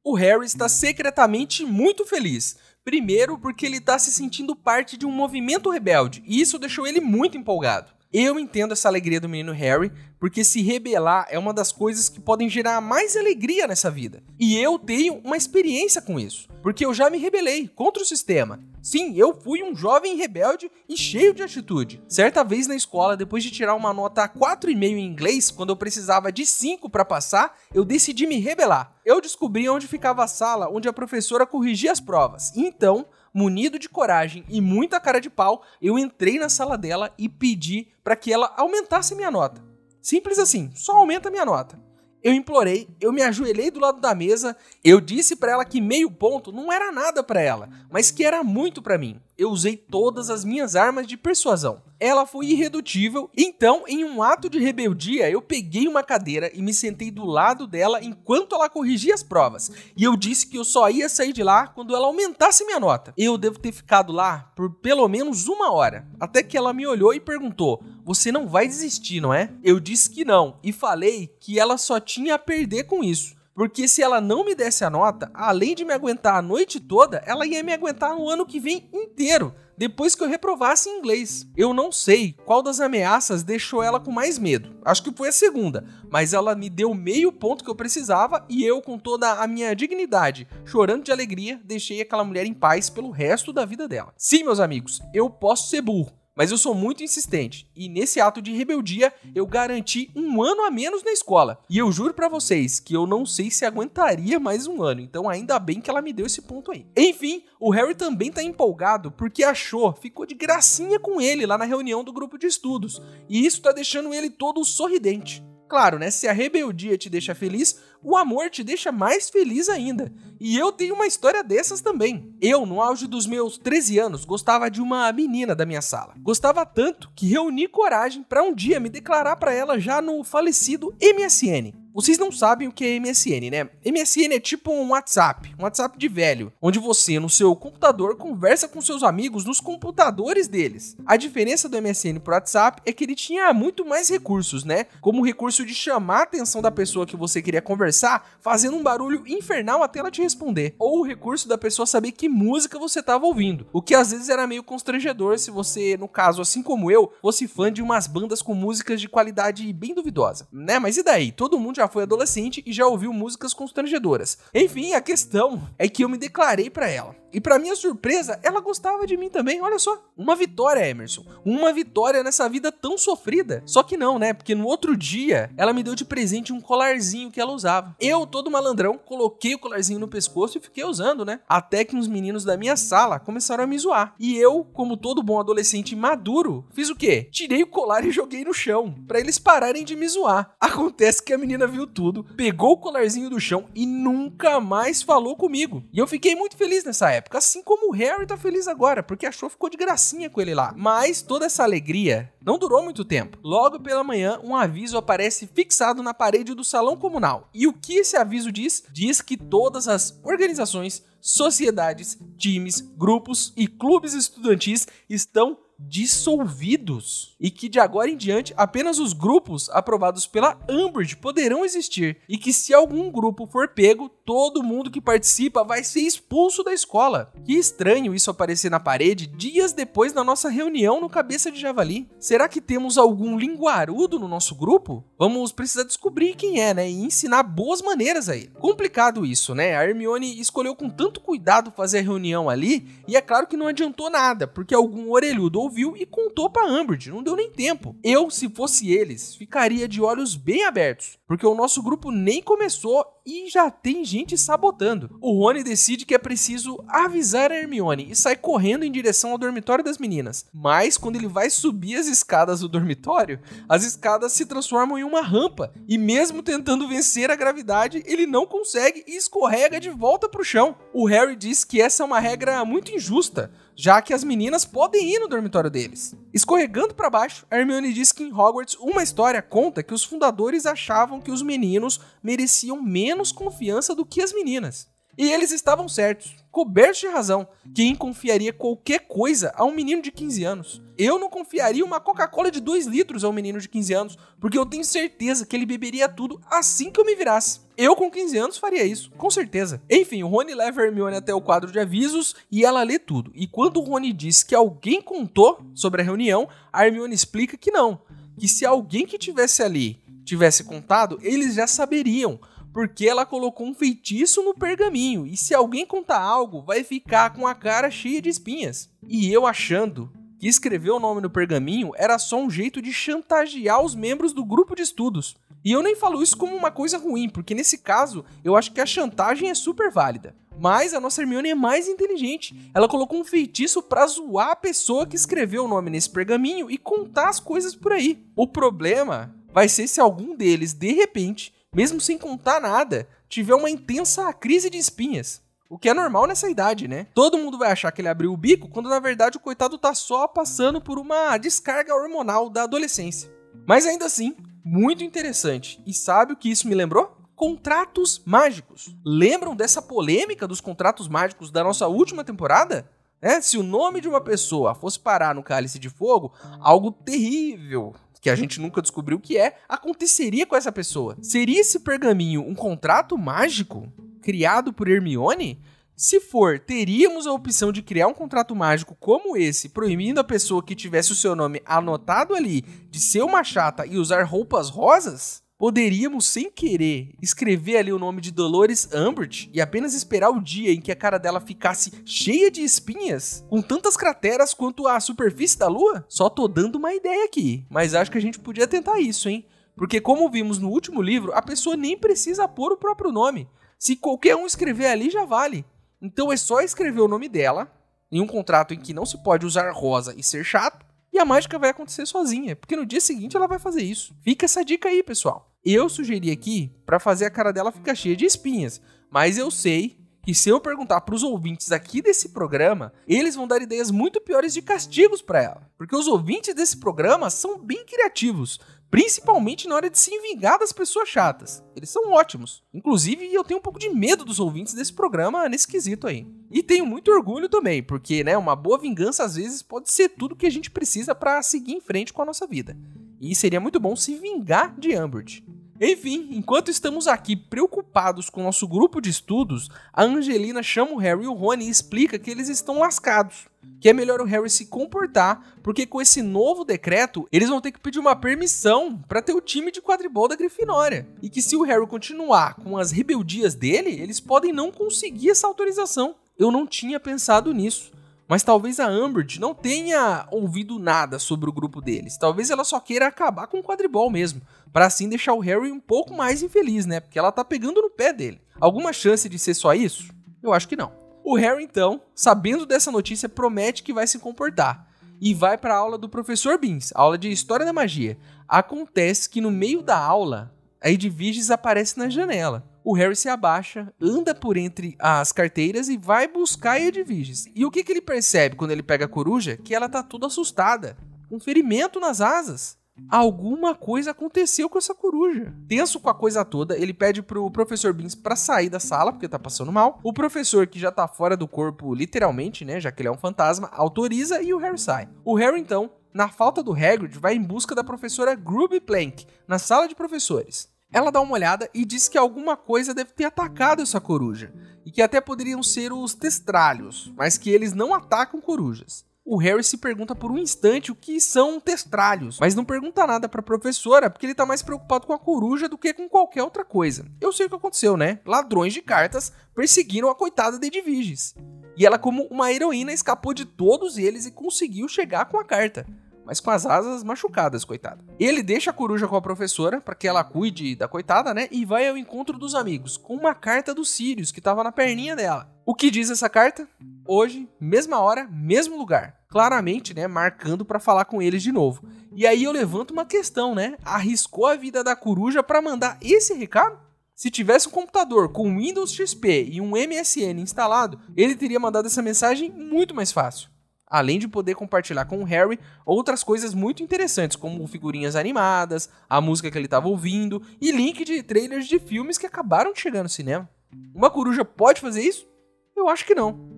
O 0.04 0.16
Harry 0.18 0.46
está 0.46 0.70
secretamente 0.70 1.66
muito 1.66 2.06
feliz. 2.06 2.58
Primeiro, 2.86 3.40
porque 3.40 3.66
ele 3.66 3.78
está 3.78 3.98
se 3.98 4.12
sentindo 4.12 4.56
parte 4.56 4.96
de 4.96 5.08
um 5.08 5.12
movimento 5.12 5.72
rebelde, 5.72 6.22
e 6.24 6.40
isso 6.40 6.60
deixou 6.60 6.86
ele 6.86 7.02
muito 7.02 7.36
empolgado. 7.36 7.95
Eu 8.18 8.40
entendo 8.40 8.72
essa 8.72 8.88
alegria 8.88 9.20
do 9.20 9.28
menino 9.28 9.52
Harry, 9.52 9.92
porque 10.18 10.42
se 10.42 10.62
rebelar 10.62 11.28
é 11.30 11.38
uma 11.38 11.54
das 11.54 11.74
coisas 11.74 12.08
que 12.08 12.22
podem 12.22 12.50
gerar 12.50 12.80
mais 12.80 13.18
alegria 13.18 13.68
nessa 13.68 13.92
vida. 13.92 14.24
E 14.40 14.58
eu 14.58 14.80
tenho 14.80 15.16
uma 15.16 15.36
experiência 15.36 16.02
com 16.02 16.18
isso, 16.18 16.48
porque 16.64 16.86
eu 16.86 16.94
já 16.94 17.10
me 17.10 17.18
rebelei 17.18 17.68
contra 17.68 18.02
o 18.02 18.06
sistema. 18.06 18.58
Sim, 18.82 19.18
eu 19.18 19.34
fui 19.34 19.62
um 19.64 19.76
jovem 19.76 20.16
rebelde 20.16 20.72
e 20.88 20.96
cheio 20.96 21.34
de 21.34 21.44
atitude. 21.44 22.02
Certa 22.08 22.42
vez 22.42 22.68
na 22.68 22.76
escola, 22.76 23.18
depois 23.18 23.44
de 23.44 23.52
tirar 23.52 23.76
uma 23.76 23.92
nota 23.92 24.30
4,5 24.30 24.84
em 24.84 25.06
inglês, 25.06 25.52
quando 25.52 25.72
eu 25.72 25.76
precisava 25.76 26.32
de 26.32 26.46
5 26.46 26.90
para 26.90 27.04
passar, 27.04 27.58
eu 27.74 27.84
decidi 27.84 28.26
me 28.26 28.40
rebelar. 28.40 28.96
Eu 29.04 29.20
descobri 29.20 29.68
onde 29.68 29.88
ficava 29.88 30.24
a 30.24 30.28
sala 30.28 30.70
onde 30.72 30.88
a 30.88 30.94
professora 30.94 31.46
corrigia 31.46 31.92
as 31.92 32.00
provas. 32.00 32.56
Então, 32.56 33.06
munido 33.36 33.78
de 33.78 33.90
coragem 33.90 34.46
e 34.48 34.62
muita 34.62 34.98
cara 34.98 35.20
de 35.20 35.30
pau, 35.30 35.62
eu 35.82 36.00
entrei 36.00 36.40
na 36.40 36.48
sala 36.48 36.78
dela 36.78 37.14
e 37.18 37.28
pedi 37.28 37.90
para 38.02 38.16
que 38.16 38.32
ela 38.32 38.54
aumentasse 38.56 39.14
minha 39.14 39.30
nota. 39.30 39.62
Simples 40.02 40.40
assim, 40.40 40.72
só 40.74 40.94
aumenta 40.94 41.30
minha 41.30 41.44
nota. 41.44 41.78
Eu 42.26 42.34
implorei, 42.34 42.88
eu 43.00 43.14
me 43.14 43.22
ajoelhei 43.22 43.70
do 43.70 43.80
lado 43.80 44.02
da 44.02 44.16
mesa, 44.16 44.58
eu 44.84 45.00
disse 45.00 45.36
para 45.36 45.52
ela 45.52 45.64
que 45.64 45.80
meio 45.80 46.10
ponto 46.10 46.52
não 46.52 46.74
era 46.74 46.92
nada 46.92 47.24
para 47.24 47.40
ela, 47.40 47.70
mas 47.92 48.10
que 48.10 48.24
era 48.24 48.44
muito 48.44 48.82
para 48.82 48.98
mim 48.98 49.22
eu 49.38 49.52
usei 49.52 49.76
todas 49.76 50.30
as 50.30 50.46
minhas 50.46 50.76
armas 50.76 51.06
de 51.06 51.18
persuasão. 51.18 51.82
Ela 52.00 52.26
foi 52.26 52.48
irredutível, 52.48 53.30
então, 53.38 53.84
em 53.88 54.04
um 54.04 54.22
ato 54.22 54.50
de 54.50 54.60
rebeldia, 54.60 55.30
eu 55.30 55.42
peguei 55.42 55.88
uma 55.88 56.04
cadeira 56.04 56.52
e 56.54 56.62
me 56.62 56.74
sentei 56.74 57.10
do 57.10 57.26
lado 57.26 57.66
dela 57.66 58.04
enquanto 58.04 58.54
ela 58.54 58.70
corrigia 58.70 59.14
as 59.14 59.24
provas. 59.24 59.72
E 59.96 60.04
eu 60.04 60.18
disse 60.18 60.48
que 60.48 60.58
eu 60.58 60.64
só 60.64 60.90
ia 60.90 61.08
sair 61.08 61.32
de 61.32 61.42
lá 61.42 61.68
quando 61.68 61.96
ela 61.96 62.08
aumentasse 62.08 62.66
minha 62.66 62.80
nota. 62.80 63.14
Eu 63.18 63.38
devo 63.38 63.60
ter 63.60 63.72
ficado 63.72 64.12
lá 64.12 64.52
por 64.56 64.70
pelo 64.76 65.08
menos 65.08 65.48
uma 65.48 65.72
hora, 65.72 66.06
até 66.20 66.44
que 66.44 66.58
ela 66.58 66.74
me 66.74 66.86
olhou 66.86 67.14
e 67.14 67.20
perguntou: 67.20 67.82
Você 68.06 68.32
não 68.32 68.48
vai 68.48 68.68
desistir, 68.68 69.20
não 69.20 69.34
é? 69.34 69.50
Eu 69.64 69.80
disse 69.80 70.12
que 70.12 70.24
não 70.24 70.60
e 70.62 70.72
falei 70.72 71.36
que 71.40 71.60
ela 71.60 71.76
só 71.76 72.00
tinha 72.00 72.36
a 72.36 72.40
perder 72.40 72.84
com 72.84 73.04
isso. 73.04 73.36
Porque 73.56 73.88
se 73.88 74.04
ela 74.04 74.22
não 74.22 74.46
me 74.46 74.54
desse 74.54 74.86
a 74.86 74.92
nota, 74.92 75.32
além 75.34 75.74
de 75.74 75.84
me 75.84 75.92
aguentar 75.92 76.36
a 76.36 76.42
noite 76.42 76.80
toda, 76.80 77.24
ela 77.26 77.48
ia 77.48 77.64
me 77.64 77.74
aguentar 77.74 78.14
no 78.14 78.30
ano 78.30 78.46
que 78.46 78.60
vem 78.60 78.88
inteiro, 78.94 79.56
depois 79.76 80.14
que 80.14 80.24
eu 80.24 80.28
reprovasse 80.28 80.88
em 80.88 81.00
inglês. 81.00 81.48
Eu 81.58 81.74
não 81.74 81.92
sei 81.92 82.36
qual 82.46 82.62
das 82.62 82.80
ameaças 82.80 83.42
deixou 83.42 83.82
ela 83.82 84.00
com 84.00 84.12
mais 84.12 84.38
medo. 84.38 84.76
Acho 84.84 85.02
que 85.02 85.16
foi 85.16 85.30
a 85.30 85.32
segunda, 85.32 85.84
mas 86.12 86.32
ela 86.32 86.54
me 86.54 86.70
deu 86.70 86.94
meio 86.94 87.32
ponto 87.32 87.64
que 87.64 87.70
eu 87.70 87.76
precisava 87.76 88.46
e 88.48 88.64
eu, 88.64 88.84
com 88.84 89.00
toda 89.00 89.32
a 89.32 89.48
minha 89.48 89.76
dignidade, 89.76 90.48
chorando 90.64 91.06
de 91.06 91.12
alegria, 91.12 91.60
deixei 91.64 92.02
aquela 92.02 92.24
mulher 92.24 92.46
em 92.46 92.54
paz 92.54 92.88
pelo 92.88 93.10
resto 93.10 93.52
da 93.52 93.66
vida 93.66 93.88
dela. 93.88 94.14
Sim, 94.16 94.44
meus 94.44 94.60
amigos, 94.60 95.02
eu 95.12 95.28
posso 95.28 95.70
ser 95.70 95.82
burro 95.82 96.14
Mas 96.36 96.52
eu 96.52 96.58
sou 96.58 96.76
muito 96.76 97.02
insistente 97.02 97.66
e 97.74 97.88
nesse 97.88 98.20
ato 98.20 98.42
de 98.42 98.52
rebeldia 98.52 99.14
eu 99.34 99.48
garanti 99.48 100.12
um 100.14 100.44
ano 100.44 100.64
a 100.64 100.70
menos 100.70 101.02
na 101.02 101.12
escola. 101.12 101.60
E 101.70 101.78
eu 101.78 101.90
juro 101.92 102.14
para 102.14 102.28
vocês 102.28 102.78
que 102.80 102.94
eu 102.94 103.08
não 103.08 103.26
sei 103.26 103.50
se 103.50 103.66
aguentaria 103.66 104.38
mais 104.38 104.68
um 104.68 104.84
ano, 104.84 105.00
então 105.00 105.30
ainda 105.30 105.58
bem 105.58 105.80
que 105.80 105.90
ela 105.90 106.02
me 106.02 106.12
deu 106.12 106.26
esse 106.26 106.42
ponto 106.42 106.72
aí. 106.72 106.86
Enfim, 106.98 107.44
o 107.58 107.72
Harry 107.72 107.96
também 107.96 108.32
tá 108.32 108.44
empolgado 108.44 109.12
porque 109.12 109.46
achou, 109.46 109.94
ficou 109.94 110.26
de 110.26 110.36
gracinha 110.36 111.00
com 111.00 111.22
ele 111.22 111.46
lá 111.46 111.58
na 111.58 111.66
reunião 111.66 112.04
do 112.04 112.12
grupo 112.12 112.38
de 112.38 112.48
estudos. 112.48 113.02
E 113.30 113.46
isso 113.46 113.62
tá 113.62 113.72
deixando 113.72 114.14
ele 114.14 114.30
todo 114.30 114.64
sorridente. 114.66 115.42
Claro, 115.68 115.98
né? 115.98 116.12
Se 116.12 116.28
a 116.28 116.32
rebeldia 116.32 116.98
te 116.98 117.10
deixa 117.10 117.34
feliz, 117.34 117.80
o 118.04 118.16
amor 118.16 118.50
te 118.50 118.64
deixa 118.64 118.92
mais 118.92 119.30
feliz 119.30 119.68
ainda. 119.68 120.14
E 120.40 120.58
eu 120.58 120.72
tenho 120.72 120.96
uma 120.96 121.08
história 121.08 121.44
dessas 121.44 121.82
também. 121.82 122.34
Eu, 122.42 122.66
no 122.66 122.82
auge 122.82 123.08
dos 123.08 123.26
meus 123.26 123.58
13 123.58 124.00
anos, 124.00 124.26
gostava 124.26 124.70
de 124.70 124.82
uma 124.82 125.12
menina 125.12 125.56
da 125.56 125.66
minha 125.66 125.82
sala. 125.82 126.14
Gostava 126.18 126.66
tanto 126.66 127.10
que 127.16 127.28
reuni 127.28 127.68
coragem 127.68 128.24
para 128.24 128.44
um 128.44 128.54
dia 128.54 128.80
me 128.80 128.90
declarar 128.90 129.36
para 129.36 129.54
ela 129.54 129.80
já 129.80 130.02
no 130.02 130.24
falecido 130.24 130.96
MSN. 131.02 131.86
Vocês 131.96 132.18
não 132.18 132.30
sabem 132.30 132.68
o 132.68 132.74
que 132.74 132.84
é 132.84 133.00
MSN, 133.00 133.50
né? 133.50 133.70
MSN 133.86 134.34
é 134.34 134.40
tipo 134.42 134.70
um 134.70 134.90
WhatsApp, 134.90 135.56
um 135.58 135.64
WhatsApp 135.64 135.98
de 135.98 136.10
velho, 136.10 136.52
onde 136.62 136.78
você 136.78 137.22
no 137.22 137.30
seu 137.30 137.56
computador 137.56 138.18
conversa 138.18 138.68
com 138.68 138.82
seus 138.82 139.02
amigos 139.02 139.46
nos 139.46 139.62
computadores 139.62 140.50
deles. 140.50 140.98
A 141.06 141.16
diferença 141.16 141.70
do 141.70 141.82
MSN 141.82 142.20
pro 142.20 142.34
WhatsApp 142.34 142.82
é 142.86 142.92
que 142.92 143.06
ele 143.06 143.16
tinha 143.16 143.54
muito 143.54 143.86
mais 143.86 144.10
recursos, 144.10 144.66
né? 144.66 144.88
Como 145.00 145.22
o 145.22 145.26
recurso 145.26 145.66
de 145.66 145.74
chamar 145.74 146.20
a 146.20 146.24
atenção 146.24 146.62
da 146.62 146.70
pessoa 146.70 147.06
que 147.06 147.16
você 147.16 147.42
queria 147.42 147.62
conversar, 147.62 148.30
fazendo 148.42 148.76
um 148.76 148.84
barulho 148.84 149.24
infernal 149.26 149.82
até 149.82 150.00
ela 150.00 150.12
te 150.12 150.22
responder, 150.22 150.35
ou 150.80 151.00
o 151.00 151.04
recurso 151.04 151.48
da 151.48 151.58
pessoa 151.58 151.86
saber 151.86 152.12
que 152.12 152.30
música 152.30 152.80
você 152.80 153.00
estava 153.00 153.26
ouvindo, 153.26 153.68
o 153.72 153.82
que 153.82 153.96
às 153.96 154.12
vezes 154.12 154.30
era 154.30 154.48
meio 154.48 154.64
constrangedor 154.64 155.38
se 155.38 155.52
você, 155.52 155.98
no 155.98 156.08
caso, 156.08 156.42
assim 156.42 156.62
como 156.62 156.92
eu, 156.92 157.12
fosse 157.22 157.48
fã 157.48 157.72
de 157.72 157.82
umas 157.82 158.08
bandas 158.08 158.42
com 158.42 158.54
músicas 158.54 159.00
de 159.00 159.10
qualidade 159.10 159.72
bem 159.74 159.94
duvidosa, 159.94 160.48
né? 160.52 160.80
Mas 160.80 160.98
e 160.98 161.04
daí? 161.04 161.32
Todo 161.32 161.60
mundo 161.60 161.78
já 161.78 161.88
foi 161.88 162.04
adolescente 162.04 162.64
e 162.66 162.74
já 162.74 162.88
ouviu 162.88 163.12
músicas 163.14 163.54
constrangedoras. 163.54 164.38
Enfim, 164.54 164.94
a 164.94 165.02
questão 165.02 165.62
é 165.78 165.88
que 165.88 166.04
eu 166.04 166.10
me 166.10 166.18
declarei 166.18 166.70
para 166.70 166.90
ela. 166.90 167.16
E 167.36 167.42
para 167.42 167.60
minha 167.60 167.76
surpresa, 167.76 168.40
ela 168.42 168.62
gostava 168.62 169.06
de 169.06 169.18
mim 169.18 169.30
também. 169.30 169.62
Olha 169.62 169.78
só, 169.78 170.02
uma 170.18 170.38
vitória, 170.38 170.88
Emerson. 170.88 171.26
Uma 171.44 171.74
vitória 171.74 172.24
nessa 172.24 172.48
vida 172.48 172.72
tão 172.72 172.98
sofrida. 172.98 173.62
Só 173.66 173.84
que 173.84 173.98
não, 173.98 174.18
né? 174.18 174.32
Porque 174.32 174.56
no 174.56 174.66
outro 174.66 174.96
dia, 174.96 175.52
ela 175.58 175.74
me 175.74 175.84
deu 175.84 175.96
de 175.96 176.06
presente 176.06 176.54
um 176.54 176.62
colarzinho 176.62 177.30
que 177.30 177.42
ela 177.42 177.52
usava. 177.52 177.94
Eu, 178.00 178.26
todo 178.26 178.50
malandrão, 178.50 178.98
coloquei 178.98 179.54
o 179.54 179.60
colarzinho 179.60 180.00
no 180.00 180.08
pescoço 180.08 180.58
e 180.58 180.62
fiquei 180.62 180.86
usando, 180.86 181.26
né? 181.26 181.42
Até 181.46 181.84
que 181.84 181.94
uns 181.94 182.08
meninos 182.08 182.46
da 182.46 182.56
minha 182.56 182.78
sala 182.78 183.20
começaram 183.20 183.66
a 183.66 183.68
me 183.68 183.78
zoar. 183.78 184.16
E 184.18 184.38
eu, 184.38 184.64
como 184.72 184.96
todo 184.96 185.22
bom 185.22 185.38
adolescente 185.38 185.94
maduro, 185.94 186.66
fiz 186.72 186.90
o 186.90 186.96
quê? 186.96 187.28
Tirei 187.30 187.64
o 187.64 187.68
colar 187.68 188.06
e 188.06 188.12
joguei 188.12 188.46
no 188.46 188.54
chão, 188.54 188.96
para 189.06 189.20
eles 189.20 189.38
pararem 189.38 189.84
de 189.84 189.98
me 189.98 190.08
zoar. 190.08 190.56
Acontece 190.58 191.22
que 191.22 191.34
a 191.34 191.38
menina 191.38 191.68
viu 191.68 191.86
tudo, 191.86 192.24
pegou 192.38 192.72
o 192.72 192.78
colarzinho 192.78 193.30
do 193.30 193.42
chão 193.42 193.66
e 193.76 193.86
nunca 193.86 194.62
mais 194.62 195.02
falou 195.02 195.36
comigo. 195.36 195.84
E 195.92 196.00
eu 196.00 196.08
fiquei 196.08 196.34
muito 196.34 196.56
feliz 196.56 196.86
nessa 196.86 197.12
época 197.12 197.25
época, 197.26 197.40
assim 197.40 197.64
como 197.64 197.90
o 197.90 197.94
Harry 197.94 198.26
tá 198.26 198.38
feliz 198.38 198.68
agora, 198.68 199.02
porque 199.02 199.26
achou 199.26 199.50
ficou 199.50 199.70
de 199.70 199.78
gracinha 199.78 200.30
com 200.30 200.40
ele 200.40 200.54
lá. 200.54 200.74
Mas 200.78 201.22
toda 201.22 201.46
essa 201.46 201.64
alegria 201.64 202.32
não 202.42 202.58
durou 202.58 202.84
muito 202.84 203.04
tempo. 203.04 203.38
Logo 203.44 203.80
pela 203.80 204.04
manhã, 204.04 204.40
um 204.44 204.56
aviso 204.56 204.98
aparece 204.98 205.48
fixado 205.48 206.04
na 206.04 206.14
parede 206.14 206.54
do 206.54 206.64
salão 206.64 206.96
comunal. 206.96 207.50
E 207.54 207.68
o 207.68 207.74
que 207.74 207.96
esse 207.96 208.16
aviso 208.16 208.52
diz? 208.52 208.84
Diz 208.92 209.22
que 209.22 209.36
todas 209.36 209.88
as 209.88 210.20
organizações, 210.24 211.04
sociedades, 211.20 212.18
times, 212.38 212.82
grupos 212.82 213.52
e 213.58 213.68
clubes 213.68 214.14
estudantis 214.14 214.88
estão 215.10 215.58
dissolvidos 215.78 217.36
e 217.40 217.52
que 217.52 217.68
de 217.68 217.80
agora 217.80 218.10
em 218.10 218.18
diante 218.18 218.54
apenas 218.56 219.00
os 219.00 219.14
grupos 219.14 219.70
aprovados 219.70 220.26
pela 220.26 220.58
Umbridge 220.70 221.18
poderão 221.18 221.66
existir 221.66 222.18
e 222.30 222.38
que 222.38 222.54
se 222.54 222.74
algum 222.74 223.12
grupo 223.12 223.46
for 223.46 223.70
pego, 223.70 224.10
todo 224.10 224.64
mundo 224.64 224.90
que 224.90 225.02
participa 225.02 225.64
vai 225.64 225.84
ser 225.84 226.02
expulso 226.02 226.64
da 226.64 226.74
escola. 226.74 227.32
Que 227.46 227.54
estranho 227.54 228.16
isso 228.16 228.32
aparecer 228.32 228.72
na 228.72 228.80
parede 228.80 229.28
dias 229.28 229.74
depois 229.74 230.14
da 230.14 230.24
nossa 230.24 230.50
reunião 230.50 231.00
no 231.02 231.10
Cabeça 231.10 231.52
de 231.52 231.60
Javali. 231.60 232.10
Será 232.20 232.48
que 232.48 232.62
temos 232.62 232.98
algum 232.98 233.38
linguarudo 233.38 234.18
no 234.18 234.28
nosso 234.28 234.56
grupo? 234.56 235.04
Vamos 235.18 235.52
precisar 235.52 235.84
descobrir 235.84 236.36
quem 236.36 236.62
é, 236.62 236.74
né, 236.74 236.90
e 236.90 237.04
ensinar 237.04 237.44
boas 237.44 237.82
maneiras 237.82 238.30
aí. 238.30 238.48
Complicado 238.60 239.26
isso, 239.26 239.54
né? 239.54 239.76
A 239.76 239.84
Hermione 239.84 240.40
escolheu 240.40 240.76
com 240.76 240.90
tanto 240.90 241.20
cuidado 241.20 241.72
fazer 241.72 242.00
a 242.00 242.04
reunião 242.04 242.50
ali 242.50 242.88
e 243.08 243.16
é 243.16 243.22
claro 243.22 243.48
que 243.48 243.58
não 243.58 243.68
adiantou 243.68 244.10
nada, 244.10 244.48
porque 244.48 244.74
algum 244.74 245.12
orelhudo 245.12 245.65
ouviu 245.66 245.96
e 245.98 246.06
contou 246.06 246.50
para 246.50 246.68
Umbridge, 246.68 247.12
não 247.12 247.24
deu 247.24 247.36
nem 247.36 247.52
tempo. 247.52 247.96
Eu, 248.04 248.30
se 248.30 248.50
fosse 248.50 248.92
eles, 248.92 249.36
ficaria 249.36 249.88
de 249.88 250.02
olhos 250.02 250.36
bem 250.36 250.64
abertos, 250.64 251.18
porque 251.28 251.46
o 251.46 251.56
nosso 251.56 251.82
grupo 251.82 252.12
nem 252.12 252.42
começou 252.42 253.06
e 253.26 253.50
já 253.50 253.72
tem 253.72 254.06
gente 254.06 254.38
sabotando. 254.38 255.18
O 255.20 255.40
Rony 255.40 255.64
decide 255.64 256.06
que 256.06 256.14
é 256.14 256.20
preciso 256.20 256.84
avisar 256.88 257.52
a 257.52 257.56
Hermione 257.56 258.12
e 258.12 258.16
sai 258.16 258.36
correndo 258.36 258.86
em 258.86 258.92
direção 258.92 259.32
ao 259.32 259.38
dormitório 259.38 259.84
das 259.84 259.98
meninas. 259.98 260.46
Mas 260.54 260.98
quando 260.98 261.16
ele 261.16 261.28
vai 261.28 261.50
subir 261.50 261.96
as 261.96 262.06
escadas 262.06 262.60
do 262.60 262.70
dormitório, 262.70 263.40
as 263.68 263.84
escadas 263.84 264.32
se 264.34 264.46
transformam 264.46 265.00
em 265.00 265.04
uma 265.04 265.22
rampa 265.22 265.74
e 265.88 265.98
mesmo 265.98 266.44
tentando 266.44 266.88
vencer 266.88 267.32
a 267.32 267.36
gravidade, 267.36 268.04
ele 268.06 268.28
não 268.28 268.46
consegue 268.46 269.04
e 269.08 269.18
escorrega 269.18 269.80
de 269.80 269.90
volta 269.90 270.30
para 270.30 270.42
o 270.42 270.46
chão. 270.46 270.76
O 270.94 271.08
Harry 271.08 271.36
diz 271.36 271.64
que 271.64 271.82
essa 271.82 272.04
é 272.04 272.06
uma 272.06 272.20
regra 272.20 272.64
muito 272.64 272.92
injusta, 272.92 273.52
já 273.76 274.02
que 274.02 274.14
as 274.14 274.24
meninas 274.24 274.66
podem 274.66 275.14
ir 275.14 275.20
no 275.20 275.28
dormitório 275.28 275.55
deles. 275.64 276.16
Escorregando 276.34 276.94
para 276.94 277.10
baixo, 277.10 277.46
Hermione 277.50 277.94
diz 277.94 278.12
que 278.12 278.24
em 278.24 278.34
Hogwarts 278.34 278.76
uma 278.80 279.02
história 279.02 279.42
conta 279.42 279.82
que 279.82 279.94
os 279.94 280.04
fundadores 280.04 280.66
achavam 280.66 281.22
que 281.22 281.32
os 281.32 281.42
meninos 281.42 282.00
mereciam 282.22 282.82
menos 282.82 283.32
confiança 283.32 283.96
do 283.96 284.06
que 284.06 284.22
as 284.22 284.34
meninas. 284.34 284.88
E 285.18 285.32
eles 285.32 285.52
estavam 285.52 285.88
certos, 285.88 286.36
cobertos 286.52 287.00
de 287.00 287.08
razão. 287.08 287.48
Quem 287.74 287.96
confiaria 287.96 288.52
qualquer 288.52 289.08
coisa 289.08 289.54
a 289.56 289.64
um 289.64 289.74
menino 289.74 290.02
de 290.02 290.12
15 290.12 290.44
anos? 290.44 290.82
Eu 290.98 291.18
não 291.18 291.30
confiaria 291.30 291.86
uma 291.86 292.00
Coca-Cola 292.00 292.52
de 292.52 292.60
2 292.60 292.86
litros 292.86 293.24
a 293.24 293.30
um 293.30 293.34
menino 293.34 293.60
de 293.60 293.70
15 293.70 293.94
anos, 293.94 294.18
porque 294.40 294.58
eu 294.58 294.66
tenho 294.66 294.84
certeza 294.84 295.46
que 295.46 295.56
ele 295.56 295.66
beberia 295.66 296.10
tudo 296.10 296.42
assim 296.50 296.92
que 296.92 297.00
eu 297.00 297.06
me 297.06 297.16
virasse. 297.16 297.62
Eu, 297.78 297.96
com 297.96 298.10
15 298.10 298.38
anos, 298.38 298.58
faria 298.58 298.84
isso, 298.84 299.12
com 299.12 299.30
certeza. 299.30 299.82
Enfim, 299.90 300.24
o 300.24 300.28
Rony 300.28 300.54
leva 300.54 300.82
a 300.82 300.86
Hermione 300.86 301.18
até 301.18 301.34
o 301.34 301.42
quadro 301.42 301.72
de 301.72 301.80
avisos 301.80 302.36
e 302.52 302.64
ela 302.64 302.84
lê 302.84 302.98
tudo. 303.00 303.32
E 303.36 303.48
quando 303.48 303.78
o 303.78 303.84
Rony 303.84 304.14
diz 304.14 304.44
que 304.44 304.56
alguém 304.56 305.02
contou 305.02 305.60
sobre 305.74 306.02
a 306.02 306.06
reunião, 306.06 306.48
a 306.72 306.86
Hermione 306.86 307.14
explica 307.14 307.58
que 307.58 307.72
não. 307.72 308.02
Que 308.38 308.48
se 308.48 308.66
alguém 308.66 309.06
que 309.06 309.18
tivesse 309.18 309.62
ali 309.64 310.02
tivesse 310.26 310.64
contado, 310.64 311.20
eles 311.22 311.54
já 311.54 311.68
saberiam 311.68 312.40
porque 312.76 313.08
ela 313.08 313.26
colocou 313.26 313.66
um 313.66 313.74
feitiço 313.74 314.44
no 314.44 314.54
pergaminho 314.54 315.26
e 315.26 315.38
se 315.38 315.54
alguém 315.54 315.86
contar 315.86 316.20
algo, 316.20 316.62
vai 316.62 316.84
ficar 316.84 317.30
com 317.30 317.48
a 317.48 317.56
cara 317.56 317.90
cheia 317.90 318.22
de 318.22 318.28
espinhas. 318.28 318.90
E 319.08 319.32
eu 319.32 319.48
achando 319.48 320.12
que 320.38 320.46
escrever 320.46 320.90
o 320.90 321.00
nome 321.00 321.22
no 321.22 321.30
pergaminho 321.30 321.94
era 321.96 322.20
só 322.20 322.38
um 322.38 322.50
jeito 322.50 322.82
de 322.82 322.92
chantagear 322.92 323.82
os 323.82 323.96
membros 323.96 324.34
do 324.34 324.44
grupo 324.44 324.76
de 324.76 324.82
estudos. 324.82 325.38
E 325.64 325.72
eu 325.72 325.82
nem 325.82 325.96
falo 325.96 326.22
isso 326.22 326.36
como 326.36 326.54
uma 326.54 326.70
coisa 326.70 326.98
ruim, 326.98 327.30
porque 327.30 327.56
nesse 327.56 327.78
caso 327.78 328.26
eu 328.44 328.58
acho 328.58 328.74
que 328.74 328.82
a 328.82 328.86
chantagem 328.86 329.50
é 329.50 329.56
super 329.56 329.90
válida. 329.90 330.36
Mas 330.60 330.94
a 330.94 331.00
nossa 331.00 331.22
Hermione 331.22 331.52
é 331.52 331.56
mais 331.56 331.88
inteligente. 331.88 332.70
Ela 332.74 332.90
colocou 332.90 333.18
um 333.18 333.24
feitiço 333.24 333.82
para 333.82 334.06
zoar 334.06 334.50
a 334.50 334.56
pessoa 334.56 335.08
que 335.08 335.16
escreveu 335.16 335.64
o 335.64 335.70
nome 335.70 335.90
nesse 335.90 336.10
pergaminho 336.10 336.70
e 336.70 336.78
contar 336.78 337.30
as 337.30 337.40
coisas 337.40 337.74
por 337.74 337.94
aí. 337.94 338.22
O 338.36 338.46
problema 338.46 339.34
vai 339.54 339.70
ser 339.70 339.88
se 339.88 340.02
algum 340.02 340.36
deles, 340.36 340.74
de 340.74 340.92
repente, 340.92 341.55
mesmo 341.76 342.00
sem 342.00 342.18
contar 342.18 342.62
nada, 342.62 343.06
tiver 343.28 343.54
uma 343.54 343.70
intensa 343.70 344.32
crise 344.32 344.70
de 344.70 344.78
espinhas. 344.78 345.44
O 345.70 345.78
que 345.78 345.90
é 345.90 345.94
normal 345.94 346.26
nessa 346.26 346.50
idade, 346.50 346.88
né? 346.88 347.08
Todo 347.14 347.38
mundo 347.38 347.58
vai 347.58 347.70
achar 347.70 347.92
que 347.92 348.00
ele 348.00 348.08
abriu 348.08 348.32
o 348.32 348.38
bico, 348.38 348.70
quando 348.70 348.88
na 348.88 349.00
verdade 349.00 349.36
o 349.36 349.42
coitado 349.42 349.78
tá 349.78 349.94
só 349.94 350.26
passando 350.26 350.80
por 350.80 350.98
uma 350.98 351.38
descarga 351.38 351.94
hormonal 351.94 352.50
da 352.50 352.64
adolescência. 352.64 353.30
Mas 353.68 353.86
ainda 353.86 354.06
assim, 354.06 354.38
muito 354.64 355.04
interessante. 355.04 355.82
E 355.86 355.94
sabe 355.94 356.32
o 356.32 356.38
que 356.38 356.50
isso 356.50 356.68
me 356.68 356.76
lembrou? 356.76 357.18
Contratos 357.36 358.22
mágicos. 358.26 358.96
Lembram 359.06 359.54
dessa 359.54 359.82
polêmica 359.82 360.48
dos 360.48 360.62
contratos 360.62 361.10
mágicos 361.10 361.52
da 361.52 361.62
nossa 361.62 361.88
última 361.88 362.24
temporada? 362.24 362.90
É, 363.22 363.42
se 363.42 363.58
o 363.58 363.64
nome 363.64 364.00
de 364.00 364.08
uma 364.08 364.22
pessoa 364.22 364.76
fosse 364.76 365.00
parar 365.00 365.36
no 365.36 365.44
cálice 365.44 365.78
de 365.78 365.90
fogo, 365.90 366.32
algo 366.62 366.92
terrível 366.92 367.94
que 368.26 368.30
a 368.32 368.36
gente 368.36 368.60
nunca 368.60 368.82
descobriu 368.82 369.20
o 369.20 369.22
que 369.22 369.38
é, 369.38 369.56
aconteceria 369.70 370.48
com 370.48 370.56
essa 370.56 370.72
pessoa. 370.72 371.16
Seria 371.22 371.62
esse 371.62 371.82
pergaminho 371.82 372.42
um 372.42 372.56
contrato 372.56 373.16
mágico 373.20 373.88
criado 374.20 374.74
por 374.74 374.90
Hermione? 374.90 375.62
Se 375.96 376.20
for, 376.20 376.58
teríamos 376.58 377.28
a 377.28 377.32
opção 377.32 377.72
de 377.72 377.84
criar 377.84 378.08
um 378.08 378.16
contrato 378.16 378.56
mágico 378.56 378.98
como 379.00 379.38
esse, 379.38 379.70
proibindo 379.70 380.20
a 380.20 380.24
pessoa 380.24 380.64
que 380.64 380.74
tivesse 380.74 381.12
o 381.12 381.16
seu 381.16 381.36
nome 381.36 381.62
anotado 381.68 382.34
ali 382.34 382.64
de 382.90 383.00
ser 383.00 383.22
uma 383.22 383.44
chata 383.44 383.86
e 383.86 383.96
usar 383.96 384.24
roupas 384.24 384.72
rosas? 384.72 385.45
Poderíamos, 385.58 386.26
sem 386.26 386.52
querer, 386.52 387.16
escrever 387.22 387.78
ali 387.78 387.94
o 387.94 387.98
nome 387.98 388.20
de 388.20 388.30
Dolores 388.30 388.90
Umbridge 388.94 389.50
e 389.54 389.62
apenas 389.62 389.94
esperar 389.94 390.30
o 390.30 390.42
dia 390.42 390.74
em 390.74 390.82
que 390.82 390.92
a 390.92 390.96
cara 390.96 391.18
dela 391.18 391.40
ficasse 391.40 391.94
cheia 392.04 392.52
de 392.52 392.62
espinhas, 392.62 393.46
com 393.50 393.62
tantas 393.62 393.96
crateras 393.96 394.54
quanto 394.54 394.86
a 394.86 395.00
superfície 395.00 395.58
da 395.58 395.70
Lua? 395.70 396.06
Só 396.10 396.30
tô 396.30 396.50
dando 396.50 396.76
uma 396.76 396.94
ideia 396.94 397.24
aqui, 397.24 397.66
mas 397.70 397.96
acho 397.96 398.12
que 398.12 398.18
a 398.18 398.22
gente 398.22 398.38
podia 398.38 398.68
tentar 398.68 399.00
isso, 399.00 399.30
hein? 399.30 399.46
Porque, 399.78 400.02
como 400.02 400.30
vimos 400.30 400.60
no 400.60 400.70
último 400.70 401.02
livro, 401.02 401.32
a 401.34 401.42
pessoa 401.42 401.78
nem 401.78 401.98
precisa 401.98 402.50
pôr 402.50 402.74
o 402.74 402.78
próprio 402.78 403.12
nome. 403.12 403.48
Se 403.80 403.96
qualquer 403.96 404.36
um 404.36 404.46
escrever 404.46 404.88
ali, 404.88 405.10
já 405.10 405.24
vale. 405.24 405.64
Então 406.02 406.34
é 406.34 406.38
só 406.38 406.60
escrever 406.60 407.00
o 407.00 407.08
nome 407.08 407.30
dela, 407.30 407.72
em 408.12 408.20
um 408.20 408.28
contrato 408.28 408.74
em 408.74 408.80
que 408.80 408.94
não 408.94 409.06
se 409.06 409.24
pode 409.24 409.46
usar 409.46 409.72
rosa 409.72 410.14
e 410.18 410.24
ser 410.24 410.44
chato, 410.44 410.85
e 411.16 411.20
a 411.20 411.24
mágica 411.24 411.58
vai 411.58 411.70
acontecer 411.70 412.06
sozinha, 412.06 412.58
porque 412.58 412.76
no 412.76 412.86
dia 412.86 413.00
seguinte 413.00 413.38
ela 413.38 413.48
vai 413.48 413.58
fazer 413.58 413.82
isso. 413.82 414.14
Fica 414.22 414.44
essa 414.44 414.66
dica 414.66 414.90
aí, 414.90 415.02
pessoal. 415.02 415.50
Eu 415.64 415.88
sugeri 415.88 416.30
aqui 416.30 416.76
para 416.86 417.00
fazer 417.00 417.24
a 417.24 417.30
cara 417.30 417.54
dela 417.54 417.72
ficar 417.72 417.96
cheia 417.96 418.18
de 418.18 418.26
espinhas, 418.26 418.82
mas 419.10 419.38
eu 419.38 419.50
sei 419.50 419.98
que 420.26 420.36
se 420.36 420.50
eu 420.50 420.60
perguntar 420.60 421.00
para 421.00 421.16
os 421.16 421.24
ouvintes 421.24 421.72
aqui 421.72 422.02
desse 422.02 422.30
programa, 422.30 422.92
eles 423.08 423.34
vão 423.34 423.48
dar 423.48 423.62
ideias 423.62 423.92
muito 423.92 424.20
piores 424.20 424.54
de 424.54 424.62
castigos 424.62 425.22
para 425.22 425.42
ela, 425.42 425.72
porque 425.78 425.96
os 425.96 426.06
ouvintes 426.06 426.54
desse 426.54 426.76
programa 426.78 427.30
são 427.30 427.58
bem 427.58 427.86
criativos, 427.86 428.60
principalmente 428.96 429.68
na 429.68 429.76
hora 429.76 429.90
de 429.90 430.00
se 430.00 430.10
vingar 430.22 430.58
das 430.58 430.72
pessoas 430.72 431.10
chatas. 431.10 431.62
Eles 431.76 431.90
são 431.90 432.14
ótimos. 432.14 432.64
Inclusive, 432.74 433.26
eu 433.26 433.44
tenho 433.44 433.60
um 433.60 433.62
pouco 433.62 433.78
de 433.78 433.90
medo 433.90 434.24
dos 434.24 434.40
ouvintes 434.40 434.74
desse 434.74 434.94
programa 434.94 435.50
nesse 435.50 435.68
quesito 435.68 436.08
aí. 436.08 436.26
E 436.50 436.64
tenho 436.64 436.86
muito 436.86 437.12
orgulho 437.12 437.50
também, 437.50 437.84
porque, 437.84 438.24
né, 438.24 438.38
uma 438.38 438.56
boa 438.56 438.78
vingança 438.78 439.26
às 439.26 439.36
vezes 439.36 439.62
pode 439.62 439.92
ser 439.92 440.08
tudo 440.08 440.34
que 440.34 440.46
a 440.46 440.50
gente 440.50 440.72
precisa 440.72 441.14
para 441.14 441.44
seguir 441.44 441.74
em 441.74 441.82
frente 441.82 442.14
com 442.14 442.22
a 442.22 442.26
nossa 442.26 442.48
vida. 442.48 442.78
E 443.20 443.36
seria 443.36 443.60
muito 443.60 443.82
bom 443.82 443.98
se 443.98 444.16
vingar 444.16 444.74
de 444.80 444.94
Ambert. 444.94 445.44
Enfim, 445.80 446.30
enquanto 446.32 446.72
estamos 446.72 447.06
aqui 447.06 447.36
preocupados 447.36 448.30
com 448.30 448.44
nosso 448.44 448.66
grupo 448.66 449.02
de 449.02 449.10
estudos, 449.10 449.70
a 449.92 450.04
Angelina 450.04 450.64
chama 450.64 450.94
o 450.94 450.98
Harry 450.98 451.26
e 451.26 451.28
o 451.28 451.34
Rony 451.34 451.66
e 451.66 451.70
explica 451.70 452.18
que 452.18 452.32
eles 452.32 452.48
estão 452.48 452.80
lascados. 452.80 453.48
Que 453.82 453.90
é 453.90 453.94
melhor 453.94 454.22
o 454.22 454.26
Harry 454.26 454.50
se 454.50 454.68
comportar, 454.68 455.58
porque 455.62 455.86
com 455.86 456.02
esse 456.02 456.22
novo 456.22 456.64
decreto, 456.64 457.28
eles 457.30 457.50
vão 457.50 457.60
ter 457.60 457.74
que 457.74 457.80
pedir 457.80 458.00
uma 458.00 458.16
permissão 458.16 458.98
para 459.08 459.22
ter 459.22 459.34
o 459.34 459.42
time 459.42 459.70
de 459.70 459.82
quadribol 459.82 460.30
da 460.30 460.36
Grifinória. 460.38 461.10
E 461.22 461.30
que 461.30 461.42
se 461.42 461.58
o 461.58 461.64
Harry 461.64 461.86
continuar 461.88 462.56
com 462.56 462.78
as 462.78 462.92
rebeldias 462.92 463.54
dele, 463.54 463.90
eles 463.90 464.22
podem 464.22 464.54
não 464.54 464.72
conseguir 464.72 465.32
essa 465.32 465.46
autorização. 465.46 466.16
Eu 466.40 466.52
não 466.52 466.66
tinha 466.66 467.02
pensado 467.02 467.54
nisso. 467.54 467.92
Mas 468.28 468.44
talvez 468.44 468.80
a 468.80 468.88
Umbridge 468.88 469.40
não 469.40 469.54
tenha 469.54 470.28
ouvido 470.32 470.80
nada 470.80 471.20
sobre 471.20 471.48
o 471.48 471.54
grupo 471.54 471.80
deles. 471.80 472.18
Talvez 472.18 472.50
ela 472.50 472.64
só 472.64 472.80
queira 472.80 473.08
acabar 473.08 473.46
com 473.46 473.60
o 473.60 473.64
quadribol 473.64 474.10
mesmo, 474.10 474.42
para 474.74 474.88
assim 474.88 475.08
deixar 475.08 475.34
o 475.34 475.40
Harry 475.40 475.72
um 475.72 475.80
pouco 475.80 476.14
mais 476.14 476.42
infeliz, 476.42 476.86
né? 476.86 477.00
Porque 477.00 477.20
ela 477.20 477.32
tá 477.32 477.46
pegando 477.46 477.82
no 477.82 477.90
pé 477.90 478.12
dele. 478.12 478.42
Alguma 478.60 478.92
chance 478.92 479.30
de 479.30 479.38
ser 479.38 479.54
só 479.54 479.74
isso? 479.74 480.12
Eu 480.42 480.54
acho 480.54 480.68
que 480.68 480.76
não. 480.76 480.92
O 481.24 481.36
Harry 481.36 481.64
então, 481.64 482.02
sabendo 482.16 482.66
dessa 482.66 482.92
notícia, 482.92 483.30
promete 483.30 483.84
que 483.84 483.94
vai 483.94 484.08
se 484.08 484.18
comportar 484.18 484.88
e 485.22 485.34
vai 485.34 485.58
para 485.58 485.76
a 485.76 485.78
aula 485.78 485.98
do 485.98 486.10
professor 486.10 486.58
Beans, 486.58 486.92
aula 486.96 487.18
de 487.18 487.32
história 487.32 487.66
da 487.66 487.74
magia. 487.74 488.18
Acontece 488.48 489.30
que 489.30 489.42
no 489.42 489.52
meio 489.52 489.82
da 489.82 489.98
aula, 489.98 490.54
a 490.82 490.90
Edviges 490.90 491.52
aparece 491.52 491.98
na 491.98 492.10
janela 492.10 492.75
o 492.86 492.94
Harry 492.94 493.16
se 493.16 493.28
abaixa, 493.28 493.92
anda 494.00 494.36
por 494.36 494.56
entre 494.56 494.96
as 495.00 495.32
carteiras 495.32 495.90
e 495.90 495.98
vai 495.98 496.28
buscar 496.28 496.80
Edviges. 496.80 497.48
E 497.56 497.66
o 497.66 497.72
que, 497.72 497.84
que 497.84 497.92
ele 497.92 498.02
percebe 498.02 498.56
quando 498.56 498.70
ele 498.70 498.84
pega 498.84 499.06
a 499.06 499.10
coruja? 499.10 499.58
Que 499.58 499.74
ela 499.74 499.90
tá 499.90 500.04
toda 500.04 500.28
assustada, 500.28 500.96
com 501.28 501.40
ferimento 501.40 502.00
nas 502.00 502.22
asas. 502.22 502.78
Alguma 503.10 503.76
coisa 503.76 504.12
aconteceu 504.12 504.70
com 504.70 504.78
essa 504.78 504.94
coruja. 504.94 505.54
Tenso 505.68 506.00
com 506.00 506.10
a 506.10 506.14
coisa 506.14 506.46
toda, 506.46 506.78
ele 506.78 506.94
pede 506.94 507.24
pro 507.24 507.50
professor 507.50 507.92
Beans 507.92 508.14
para 508.14 508.36
sair 508.36 508.70
da 508.70 508.80
sala, 508.80 509.12
porque 509.12 509.28
tá 509.28 509.40
passando 509.40 509.72
mal. 509.72 510.00
O 510.04 510.14
professor, 510.14 510.68
que 510.68 510.80
já 510.80 510.92
tá 510.92 511.08
fora 511.08 511.36
do 511.36 511.48
corpo, 511.48 511.94
literalmente, 511.94 512.64
né, 512.64 512.80
já 512.80 512.92
que 512.92 513.02
ele 513.02 513.10
é 513.10 513.12
um 513.12 513.18
fantasma, 513.18 513.68
autoriza 513.74 514.42
e 514.44 514.54
o 514.54 514.58
Harry 514.60 514.78
sai. 514.78 515.10
O 515.26 515.36
Harry, 515.36 515.60
então, 515.60 515.90
na 516.14 516.30
falta 516.30 516.62
do 516.62 516.72
Hagrid, 516.72 517.18
vai 517.18 517.34
em 517.34 517.44
busca 517.44 517.74
da 517.74 517.84
professora 517.84 518.36
Grubby 518.36 518.80
Plank, 518.80 519.26
na 519.48 519.58
sala 519.58 519.88
de 519.88 519.96
professores. 519.96 520.74
Ela 520.96 521.12
dá 521.12 521.20
uma 521.20 521.34
olhada 521.34 521.70
e 521.74 521.84
diz 521.84 522.08
que 522.08 522.18
alguma 522.18 522.56
coisa 522.56 522.94
deve 522.94 523.12
ter 523.12 523.26
atacado 523.26 523.82
essa 523.82 524.00
coruja, 524.00 524.54
e 524.86 524.90
que 524.90 525.02
até 525.02 525.20
poderiam 525.20 525.62
ser 525.62 525.92
os 525.92 526.14
testralhos, 526.14 527.12
mas 527.18 527.38
que 527.38 527.50
eles 527.50 527.74
não 527.74 527.94
atacam 527.94 528.40
corujas. 528.40 529.04
O 529.26 529.36
Harry 529.36 529.62
se 529.62 529.78
pergunta 529.78 530.16
por 530.16 530.32
um 530.32 530.38
instante 530.38 530.94
o 530.94 530.96
que 530.96 531.20
são 531.20 531.60
testralhos, 531.60 532.40
mas 532.40 532.56
não 532.56 532.64
pergunta 532.64 533.06
nada 533.06 533.28
para 533.28 533.42
a 533.42 533.44
professora 533.44 534.10
porque 534.10 534.26
ele 534.26 534.34
tá 534.34 534.46
mais 534.46 534.64
preocupado 534.64 535.06
com 535.06 535.12
a 535.12 535.20
coruja 535.20 535.68
do 535.68 535.78
que 535.78 535.94
com 535.94 536.08
qualquer 536.08 536.44
outra 536.44 536.64
coisa. 536.64 537.06
Eu 537.20 537.34
sei 537.34 537.48
o 537.48 537.50
que 537.50 537.56
aconteceu, 537.56 537.98
né? 537.98 538.22
Ladrões 538.26 538.74
de 538.74 538.82
cartas 538.82 539.34
perseguiram 539.54 540.10
a 540.10 540.16
coitada 540.16 540.58
de 540.58 540.68
Edviges. 540.68 541.36
E 541.76 541.86
ela, 541.86 542.00
como 542.00 542.24
uma 542.28 542.54
heroína, 542.54 542.94
escapou 542.94 543.34
de 543.34 543.44
todos 543.44 543.98
eles 543.98 544.26
e 544.26 544.32
conseguiu 544.32 544.88
chegar 544.88 545.26
com 545.26 545.38
a 545.38 545.44
carta 545.44 545.86
mas 546.26 546.40
com 546.40 546.50
as 546.50 546.66
asas 546.66 547.04
machucadas, 547.04 547.64
coitada. 547.64 548.04
Ele 548.20 548.42
deixa 548.42 548.72
a 548.72 548.74
coruja 548.74 549.08
com 549.08 549.16
a 549.16 549.22
professora 549.22 549.80
para 549.80 549.96
que 549.96 550.08
ela 550.08 550.24
cuide 550.24 550.76
da 550.76 550.88
coitada, 550.88 551.34
né? 551.34 551.48
E 551.52 551.64
vai 551.64 551.88
ao 551.88 551.98
encontro 551.98 552.38
dos 552.38 552.56
amigos 552.56 552.98
com 552.98 553.16
uma 553.16 553.36
carta 553.36 553.74
do 553.74 553.86
Sirius 553.86 554.32
que 554.32 554.40
estava 554.40 554.64
na 554.64 554.72
perninha 554.72 555.16
dela. 555.16 555.50
O 555.66 555.76
que 555.76 555.92
diz 555.92 556.10
essa 556.10 556.30
carta? 556.30 556.68
Hoje, 557.08 557.48
mesma 557.60 558.00
hora, 558.00 558.28
mesmo 558.32 558.78
lugar. 558.78 559.20
Claramente, 559.30 559.94
né, 559.94 560.08
marcando 560.08 560.66
para 560.66 560.80
falar 560.80 561.06
com 561.06 561.22
eles 561.22 561.44
de 561.44 561.52
novo. 561.52 561.84
E 562.16 562.26
aí 562.26 562.44
eu 562.44 562.52
levanto 562.52 562.92
uma 562.92 563.06
questão, 563.06 563.54
né? 563.54 563.76
Arriscou 563.84 564.48
a 564.48 564.56
vida 564.56 564.84
da 564.84 564.96
coruja 564.96 565.44
para 565.44 565.62
mandar 565.62 565.98
esse 566.02 566.34
recado? 566.34 566.80
Se 567.16 567.32
tivesse 567.32 567.68
um 567.68 567.72
computador 567.72 568.30
com 568.30 568.58
Windows 568.58 568.94
XP 568.94 569.50
e 569.52 569.62
um 569.62 569.72
MSN 569.72 570.40
instalado, 570.42 571.00
ele 571.16 571.36
teria 571.36 571.60
mandado 571.60 571.86
essa 571.86 572.02
mensagem 572.02 572.52
muito 572.52 572.94
mais 572.94 573.12
fácil 573.12 573.55
além 573.96 574.20
de 574.20 574.28
poder 574.28 574.56
compartilhar 574.56 575.06
com 575.06 575.22
o 575.22 575.24
Harry 575.24 575.58
outras 575.86 576.22
coisas 576.22 576.54
muito 576.54 576.84
interessantes, 576.84 577.38
como 577.38 577.66
figurinhas 577.66 578.18
animadas, 578.18 578.90
a 579.10 579.22
música 579.22 579.50
que 579.50 579.58
ele 579.58 579.68
estava 579.68 579.88
ouvindo 579.88 580.42
e 580.60 580.70
link 580.70 581.06
de 581.06 581.24
trailers 581.24 581.66
de 581.66 581.80
filmes 581.80 582.18
que 582.18 582.26
acabaram 582.26 582.74
de 582.74 582.82
chegar 582.82 583.04
no 583.04 583.08
cinema. 583.08 583.50
Uma 583.94 584.10
coruja 584.10 584.44
pode 584.44 584.82
fazer 584.82 585.02
isso? 585.02 585.26
Eu 585.74 585.88
acho 585.88 586.06
que 586.06 586.14
não. 586.14 586.54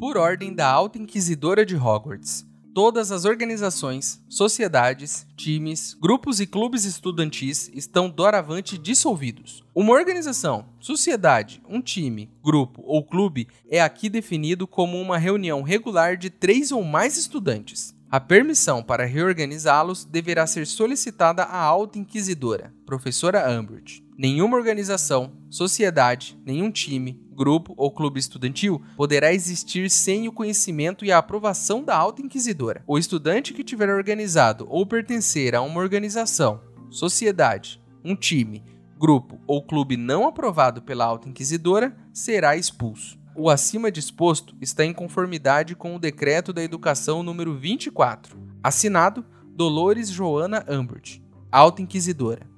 Por 0.00 0.16
ordem 0.16 0.52
da 0.52 0.68
Alta 0.68 0.98
Inquisidora 0.98 1.64
de 1.64 1.76
Hogwarts, 1.76 2.49
Todas 2.72 3.10
as 3.10 3.24
organizações, 3.24 4.22
sociedades, 4.28 5.26
times, 5.36 5.94
grupos 6.00 6.38
e 6.38 6.46
clubes 6.46 6.84
estudantis 6.84 7.68
estão 7.74 8.08
doravante 8.08 8.78
dissolvidos. 8.78 9.64
Uma 9.74 9.92
organização, 9.92 10.66
sociedade, 10.78 11.60
um 11.68 11.82
time, 11.82 12.30
grupo 12.44 12.80
ou 12.86 13.02
clube 13.02 13.48
é 13.68 13.80
aqui 13.80 14.08
definido 14.08 14.68
como 14.68 15.00
uma 15.00 15.18
reunião 15.18 15.62
regular 15.62 16.16
de 16.16 16.30
três 16.30 16.70
ou 16.70 16.84
mais 16.84 17.16
estudantes. 17.16 17.92
A 18.08 18.20
permissão 18.20 18.84
para 18.84 19.04
reorganizá-los 19.04 20.04
deverá 20.04 20.46
ser 20.46 20.64
solicitada 20.64 21.42
à 21.42 21.58
alta 21.60 21.98
inquisidora, 21.98 22.72
professora 22.86 23.50
Umbridge. 23.50 24.04
Nenhuma 24.22 24.58
organização, 24.58 25.32
sociedade, 25.48 26.38
nenhum 26.44 26.70
time, 26.70 27.18
grupo 27.32 27.72
ou 27.74 27.90
clube 27.90 28.20
estudantil 28.20 28.82
poderá 28.94 29.32
existir 29.32 29.88
sem 29.88 30.28
o 30.28 30.32
conhecimento 30.32 31.06
e 31.06 31.10
a 31.10 31.16
aprovação 31.16 31.82
da 31.82 31.96
Alta 31.96 32.20
Inquisidora. 32.20 32.84
O 32.86 32.98
estudante 32.98 33.54
que 33.54 33.64
tiver 33.64 33.88
organizado 33.88 34.66
ou 34.68 34.84
pertencer 34.84 35.54
a 35.54 35.62
uma 35.62 35.80
organização, 35.80 36.60
sociedade, 36.90 37.82
um 38.04 38.14
time, 38.14 38.62
grupo 38.98 39.40
ou 39.46 39.62
clube 39.62 39.96
não 39.96 40.28
aprovado 40.28 40.82
pela 40.82 41.06
Alta 41.06 41.26
Inquisidora 41.26 41.96
será 42.12 42.54
expulso. 42.54 43.18
O 43.34 43.48
acima 43.48 43.90
disposto 43.90 44.54
está 44.60 44.84
em 44.84 44.92
conformidade 44.92 45.74
com 45.74 45.96
o 45.96 45.98
Decreto 45.98 46.52
da 46.52 46.62
Educação 46.62 47.22
número 47.22 47.56
24, 47.56 48.36
assinado 48.62 49.24
Dolores 49.56 50.10
Joana 50.10 50.62
Ambert, 50.68 51.22
Alta 51.50 51.80
Inquisidora. 51.80 52.50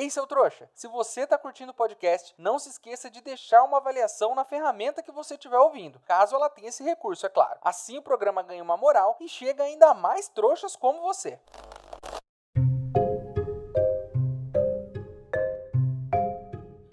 Ei, 0.00 0.08
seu 0.08 0.26
trouxa, 0.26 0.66
se 0.74 0.88
você 0.88 1.24
está 1.24 1.36
curtindo 1.36 1.72
o 1.72 1.74
podcast, 1.74 2.34
não 2.38 2.58
se 2.58 2.70
esqueça 2.70 3.10
de 3.10 3.20
deixar 3.20 3.62
uma 3.64 3.76
avaliação 3.76 4.34
na 4.34 4.46
ferramenta 4.46 5.02
que 5.02 5.12
você 5.12 5.34
estiver 5.34 5.58
ouvindo, 5.58 6.00
caso 6.06 6.34
ela 6.34 6.48
tenha 6.48 6.70
esse 6.70 6.82
recurso, 6.82 7.26
é 7.26 7.28
claro. 7.28 7.60
Assim 7.60 7.98
o 7.98 8.02
programa 8.02 8.42
ganha 8.42 8.62
uma 8.62 8.78
moral 8.78 9.18
e 9.20 9.28
chega 9.28 9.62
ainda 9.62 9.92
mais 9.92 10.26
trouxas 10.26 10.74
como 10.74 11.02
você. 11.02 11.38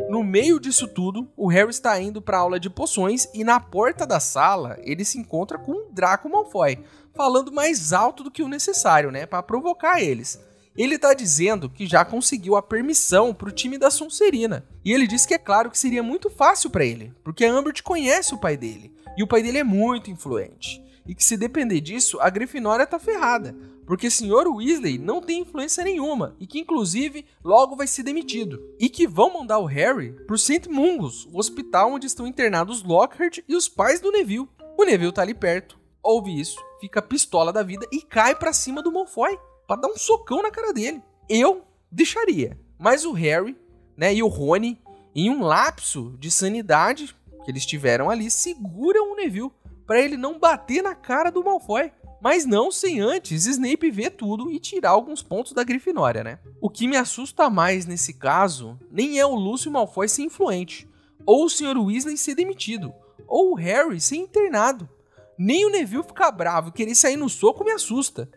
No 0.09 0.21
meio 0.21 0.59
disso 0.59 0.85
tudo, 0.85 1.31
o 1.37 1.47
Harry 1.47 1.69
está 1.69 1.97
indo 2.01 2.21
para 2.21 2.39
a 2.39 2.41
aula 2.41 2.59
de 2.59 2.69
poções 2.69 3.29
e 3.33 3.41
na 3.41 3.57
porta 3.57 4.05
da 4.05 4.19
sala 4.19 4.75
ele 4.81 5.05
se 5.05 5.17
encontra 5.17 5.57
com 5.57 5.71
o 5.71 5.89
Draco 5.93 6.27
Malfoy, 6.27 6.85
falando 7.15 7.53
mais 7.53 7.93
alto 7.93 8.21
do 8.21 8.29
que 8.29 8.43
o 8.43 8.49
necessário, 8.49 9.11
né, 9.11 9.25
para 9.25 9.41
provocar 9.41 10.01
eles. 10.01 10.45
Ele 10.77 10.99
tá 10.99 11.15
dizendo 11.15 11.67
que 11.67 11.87
já 11.87 12.05
conseguiu 12.05 12.55
a 12.55 12.61
permissão 12.61 13.33
pro 13.33 13.51
time 13.51 13.79
da 13.79 13.89
Sonserina. 13.89 14.63
E 14.85 14.93
ele 14.93 15.07
diz 15.07 15.25
que 15.25 15.33
é 15.33 15.37
claro 15.39 15.71
que 15.71 15.77
seria 15.77 16.03
muito 16.03 16.29
fácil 16.29 16.69
para 16.69 16.85
ele, 16.85 17.11
porque 17.23 17.43
a 17.43 17.51
Umbridge 17.51 17.81
conhece 17.81 18.35
o 18.35 18.37
pai 18.37 18.55
dele, 18.55 18.93
e 19.17 19.23
o 19.23 19.27
pai 19.27 19.41
dele 19.41 19.57
é 19.57 19.63
muito 19.63 20.11
influente. 20.11 20.79
E 21.07 21.15
que 21.15 21.23
se 21.23 21.35
depender 21.35 21.81
disso, 21.81 22.19
a 22.21 22.29
Grifinória 22.29 22.85
tá 22.85 22.99
ferrada, 22.99 23.55
porque 23.87 24.11
Sr. 24.11 24.47
Weasley 24.53 24.99
não 24.99 25.19
tem 25.19 25.39
influência 25.39 25.83
nenhuma 25.83 26.35
e 26.39 26.45
que 26.45 26.59
inclusive 26.59 27.25
logo 27.43 27.75
vai 27.75 27.87
ser 27.87 28.03
demitido. 28.03 28.61
E 28.77 28.89
que 28.89 29.07
vão 29.07 29.33
mandar 29.33 29.57
o 29.57 29.65
Harry 29.65 30.11
pro 30.27 30.37
St. 30.37 30.69
Mungus, 30.69 31.25
o 31.31 31.39
hospital 31.39 31.93
onde 31.93 32.05
estão 32.05 32.27
internados 32.27 32.83
Lockhart 32.83 33.39
e 33.47 33.55
os 33.55 33.67
pais 33.67 33.99
do 33.99 34.11
Neville. 34.11 34.49
O 34.77 34.83
Neville 34.83 35.13
tá 35.13 35.21
ali 35.21 35.33
perto, 35.33 35.79
ouve 36.03 36.37
isso, 36.37 36.59
fica 36.79 37.01
pistola 37.01 37.51
da 37.51 37.63
vida 37.63 37.87
e 37.91 38.01
cai 38.01 38.35
para 38.35 38.53
cima 38.53 38.83
do 38.83 38.91
Malfoy 38.91 39.39
para 39.67 39.81
dar 39.81 39.89
um 39.89 39.97
socão 39.97 40.41
na 40.41 40.49
cara 40.49 40.73
dele. 40.73 41.03
Eu 41.29 41.63
deixaria, 41.91 42.57
mas 42.79 43.05
o 43.05 43.11
Harry, 43.11 43.57
né, 43.95 44.13
e 44.13 44.23
o 44.23 44.27
Rony, 44.27 44.81
em 45.13 45.29
um 45.29 45.43
lapso 45.43 46.15
de 46.17 46.31
sanidade 46.31 47.15
que 47.43 47.51
eles 47.51 47.65
tiveram 47.65 48.09
ali, 48.09 48.31
seguram 48.31 49.11
o 49.11 49.15
Neville 49.15 49.51
para 49.85 50.01
ele 50.01 50.17
não 50.17 50.39
bater 50.39 50.81
na 50.81 50.95
cara 50.95 51.29
do 51.29 51.43
Malfoy. 51.43 51.91
Mas 52.19 52.45
não 52.45 52.71
sem 52.71 52.99
antes 52.99 53.45
Snape 53.45 53.91
ver 53.91 54.09
tudo 54.09 54.51
e 54.51 54.59
tirar 54.59 54.89
alguns 54.89 55.21
pontos 55.21 55.53
da 55.53 55.63
Grifinória, 55.63 56.23
né? 56.23 56.39
O 56.59 56.67
que 56.67 56.87
me 56.87 56.97
assusta 56.97 57.47
mais 57.47 57.85
nesse 57.85 58.13
caso 58.13 58.77
nem 58.91 59.19
é 59.19 59.25
o 59.25 59.35
Lúcio 59.35 59.71
Malfoy 59.71 60.09
ser 60.09 60.23
influente, 60.23 60.89
ou 61.25 61.45
o 61.45 61.49
Sr. 61.49 61.77
Weasley 61.77 62.17
ser 62.17 62.33
demitido, 62.33 62.91
ou 63.27 63.51
o 63.51 63.55
Harry 63.55 64.01
ser 64.01 64.15
internado. 64.15 64.89
Nem 65.37 65.65
o 65.65 65.69
Neville 65.69 66.03
ficar 66.03 66.31
bravo 66.31 66.69
e 66.69 66.71
querer 66.71 66.95
sair 66.95 67.17
no 67.17 67.29
soco 67.29 67.63
me 67.63 67.71
assusta. 67.71 68.27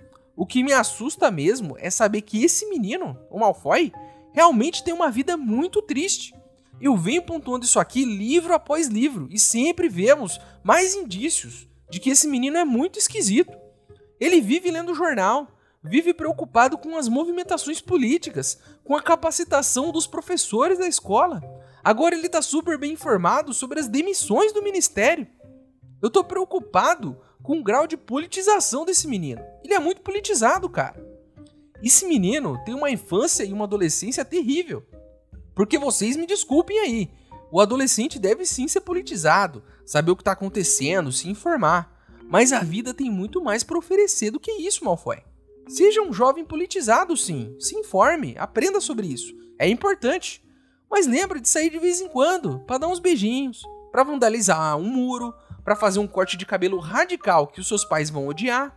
O 0.40 0.47
que 0.47 0.64
me 0.64 0.73
assusta 0.73 1.30
mesmo 1.30 1.76
é 1.78 1.90
saber 1.90 2.23
que 2.23 2.42
esse 2.42 2.64
menino, 2.70 3.14
o 3.30 3.38
Malfoy, 3.38 3.92
realmente 4.32 4.82
tem 4.82 4.94
uma 4.94 5.11
vida 5.11 5.37
muito 5.37 5.82
triste. 5.82 6.35
Eu 6.80 6.97
venho 6.97 7.20
pontuando 7.20 7.66
isso 7.66 7.78
aqui 7.78 8.06
livro 8.06 8.54
após 8.54 8.88
livro 8.88 9.28
e 9.30 9.38
sempre 9.38 9.87
vemos 9.87 10.40
mais 10.64 10.94
indícios 10.94 11.68
de 11.90 12.00
que 12.00 12.09
esse 12.09 12.26
menino 12.26 12.56
é 12.56 12.64
muito 12.64 12.99
esquisito. 12.99 13.54
Ele 14.18 14.40
vive 14.40 14.70
lendo 14.70 14.94
jornal, 14.94 15.47
vive 15.82 16.14
preocupado 16.14 16.78
com 16.78 16.97
as 16.97 17.06
movimentações 17.06 17.82
políticas, 17.82 18.59
com 18.82 18.97
a 18.97 19.02
capacitação 19.02 19.92
dos 19.92 20.06
professores 20.06 20.78
da 20.78 20.88
escola. 20.88 21.42
Agora 21.85 22.14
ele 22.14 22.25
está 22.25 22.40
super 22.40 22.78
bem 22.78 22.94
informado 22.94 23.52
sobre 23.52 23.78
as 23.78 23.88
demissões 23.88 24.54
do 24.54 24.62
ministério. 24.62 25.26
Eu 26.00 26.09
estou 26.09 26.25
preocupado 26.25 27.20
com 27.42 27.59
o 27.59 27.62
grau 27.62 27.87
de 27.87 27.97
politização 27.97 28.85
desse 28.85 29.06
menino. 29.06 29.40
Ele 29.64 29.75
é 29.75 29.78
muito 29.78 30.00
politizado, 30.02 30.68
cara. 30.68 31.04
Esse 31.82 32.06
menino 32.06 32.59
tem 32.64 32.75
uma 32.75 32.90
infância 32.90 33.44
e 33.44 33.52
uma 33.52 33.64
adolescência 33.64 34.25
terrível. 34.25 34.85
Porque 35.54 35.78
vocês 35.78 36.16
me 36.16 36.26
desculpem 36.26 36.78
aí. 36.78 37.11
O 37.50 37.61
adolescente 37.61 38.18
deve 38.18 38.44
sim 38.44 38.68
ser 38.68 38.80
politizado, 38.80 39.62
saber 39.85 40.12
o 40.12 40.16
que 40.16 40.23
está 40.23 40.32
acontecendo, 40.32 41.11
se 41.11 41.28
informar. 41.28 41.99
Mas 42.28 42.52
a 42.52 42.61
vida 42.61 42.94
tem 42.94 43.11
muito 43.11 43.42
mais 43.42 43.64
para 43.64 43.78
oferecer 43.78 44.30
do 44.30 44.38
que 44.38 44.52
isso, 44.52 44.85
Malfoy. 44.85 45.18
Seja 45.66 46.02
um 46.02 46.12
jovem 46.12 46.44
politizado, 46.44 47.16
sim. 47.16 47.56
Se 47.59 47.76
informe, 47.76 48.37
aprenda 48.38 48.80
sobre 48.80 49.06
isso. 49.06 49.35
É 49.59 49.68
importante. 49.68 50.44
Mas 50.90 51.06
lembre 51.06 51.40
de 51.40 51.49
sair 51.49 51.70
de 51.70 51.78
vez 51.78 52.00
em 52.00 52.09
quando 52.09 52.61
para 52.61 52.78
dar 52.78 52.88
uns 52.88 52.99
beijinhos, 52.99 53.62
para 53.90 54.04
vandalizar 54.04 54.76
um 54.76 54.85
muro, 54.85 55.35
para 55.64 55.76
fazer 55.76 55.99
um 55.99 56.07
corte 56.07 56.37
de 56.37 56.47
cabelo 56.47 56.79
radical 56.79 57.47
que 57.47 57.61
os 57.61 57.69
seus 57.69 57.85
pais 57.85 58.11
vão 58.11 58.26
odiar. 58.26 58.76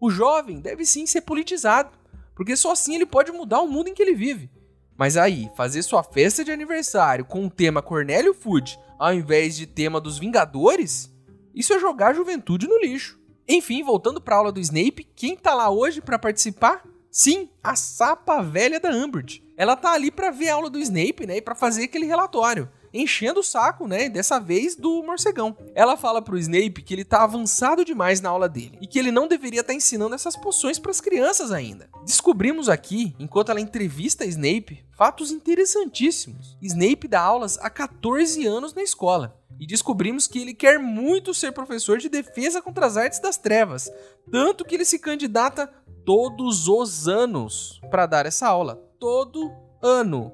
O 0.00 0.10
jovem 0.10 0.60
deve 0.60 0.84
sim 0.84 1.06
ser 1.06 1.22
politizado, 1.22 1.90
porque 2.34 2.56
só 2.56 2.72
assim 2.72 2.94
ele 2.94 3.06
pode 3.06 3.32
mudar 3.32 3.60
o 3.60 3.68
mundo 3.68 3.88
em 3.88 3.94
que 3.94 4.02
ele 4.02 4.14
vive. 4.14 4.50
Mas 4.96 5.16
aí, 5.16 5.48
fazer 5.56 5.82
sua 5.82 6.02
festa 6.02 6.44
de 6.44 6.50
aniversário 6.50 7.24
com 7.24 7.46
o 7.46 7.50
tema 7.50 7.80
Cornélio 7.80 8.34
Food 8.34 8.78
ao 8.98 9.14
invés 9.14 9.56
de 9.56 9.66
tema 9.66 10.00
dos 10.00 10.18
Vingadores? 10.18 11.12
Isso 11.54 11.72
é 11.72 11.78
jogar 11.78 12.08
a 12.08 12.14
juventude 12.14 12.66
no 12.66 12.78
lixo. 12.78 13.18
Enfim, 13.48 13.82
voltando 13.82 14.20
para 14.20 14.34
a 14.34 14.38
aula 14.38 14.52
do 14.52 14.60
Snape, 14.60 15.08
quem 15.14 15.36
tá 15.36 15.54
lá 15.54 15.70
hoje 15.70 16.00
para 16.00 16.18
participar? 16.18 16.84
Sim, 17.10 17.48
a 17.62 17.74
sapa 17.74 18.42
velha 18.42 18.78
da 18.78 18.90
Umbridge. 18.90 19.42
Ela 19.56 19.74
tá 19.74 19.92
ali 19.92 20.10
para 20.10 20.30
ver 20.30 20.50
a 20.50 20.54
aula 20.54 20.68
do 20.68 20.78
Snape, 20.78 21.26
né, 21.26 21.38
e 21.38 21.42
para 21.42 21.54
fazer 21.54 21.84
aquele 21.84 22.06
relatório 22.06 22.68
enchendo 22.92 23.40
o 23.40 23.44
saco, 23.44 23.86
né? 23.86 24.08
Dessa 24.08 24.38
vez 24.38 24.76
do 24.76 25.02
morcegão. 25.02 25.56
Ela 25.74 25.96
fala 25.96 26.22
pro 26.22 26.38
Snape 26.38 26.82
que 26.82 26.94
ele 26.94 27.04
tá 27.04 27.22
avançado 27.22 27.84
demais 27.84 28.20
na 28.20 28.30
aula 28.30 28.48
dele 28.48 28.78
e 28.80 28.86
que 28.86 28.98
ele 28.98 29.10
não 29.10 29.28
deveria 29.28 29.60
estar 29.60 29.72
tá 29.72 29.76
ensinando 29.76 30.14
essas 30.14 30.36
poções 30.36 30.78
para 30.78 30.90
as 30.90 31.00
crianças 31.00 31.52
ainda. 31.52 31.88
Descobrimos 32.04 32.68
aqui, 32.68 33.14
enquanto 33.18 33.50
ela 33.50 33.60
entrevista 33.60 34.24
Snape, 34.24 34.84
fatos 34.96 35.30
interessantíssimos. 35.30 36.56
Snape 36.60 37.08
dá 37.08 37.20
aulas 37.20 37.58
há 37.58 37.70
14 37.70 38.46
anos 38.46 38.74
na 38.74 38.82
escola 38.82 39.38
e 39.60 39.66
descobrimos 39.66 40.26
que 40.26 40.38
ele 40.38 40.54
quer 40.54 40.78
muito 40.78 41.34
ser 41.34 41.52
professor 41.52 41.98
de 41.98 42.08
defesa 42.08 42.62
contra 42.62 42.86
as 42.86 42.96
artes 42.96 43.18
das 43.18 43.36
trevas, 43.36 43.90
tanto 44.30 44.64
que 44.64 44.74
ele 44.74 44.84
se 44.84 44.98
candidata 44.98 45.66
todos 46.04 46.68
os 46.68 47.08
anos 47.08 47.80
para 47.90 48.06
dar 48.06 48.24
essa 48.24 48.48
aula, 48.48 48.76
todo 48.98 49.52
ano. 49.82 50.32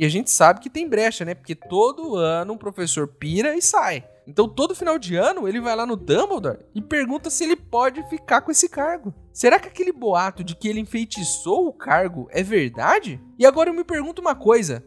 E 0.00 0.04
a 0.06 0.08
gente 0.08 0.30
sabe 0.30 0.60
que 0.60 0.70
tem 0.70 0.88
brecha, 0.88 1.26
né? 1.26 1.34
Porque 1.34 1.54
todo 1.54 2.16
ano 2.16 2.54
um 2.54 2.56
professor 2.56 3.06
pira 3.06 3.54
e 3.54 3.60
sai. 3.60 4.02
Então 4.26 4.48
todo 4.48 4.74
final 4.74 4.98
de 4.98 5.14
ano 5.14 5.46
ele 5.46 5.60
vai 5.60 5.76
lá 5.76 5.84
no 5.84 5.94
Dumbledore 5.94 6.60
e 6.74 6.80
pergunta 6.80 7.28
se 7.28 7.44
ele 7.44 7.54
pode 7.54 8.02
ficar 8.08 8.40
com 8.40 8.50
esse 8.50 8.66
cargo. 8.66 9.12
Será 9.30 9.60
que 9.60 9.68
aquele 9.68 9.92
boato 9.92 10.42
de 10.42 10.56
que 10.56 10.68
ele 10.68 10.80
enfeitiçou 10.80 11.66
o 11.66 11.72
cargo 11.74 12.26
é 12.30 12.42
verdade? 12.42 13.20
E 13.38 13.44
agora 13.44 13.68
eu 13.68 13.74
me 13.74 13.84
pergunto 13.84 14.22
uma 14.22 14.34
coisa: 14.34 14.82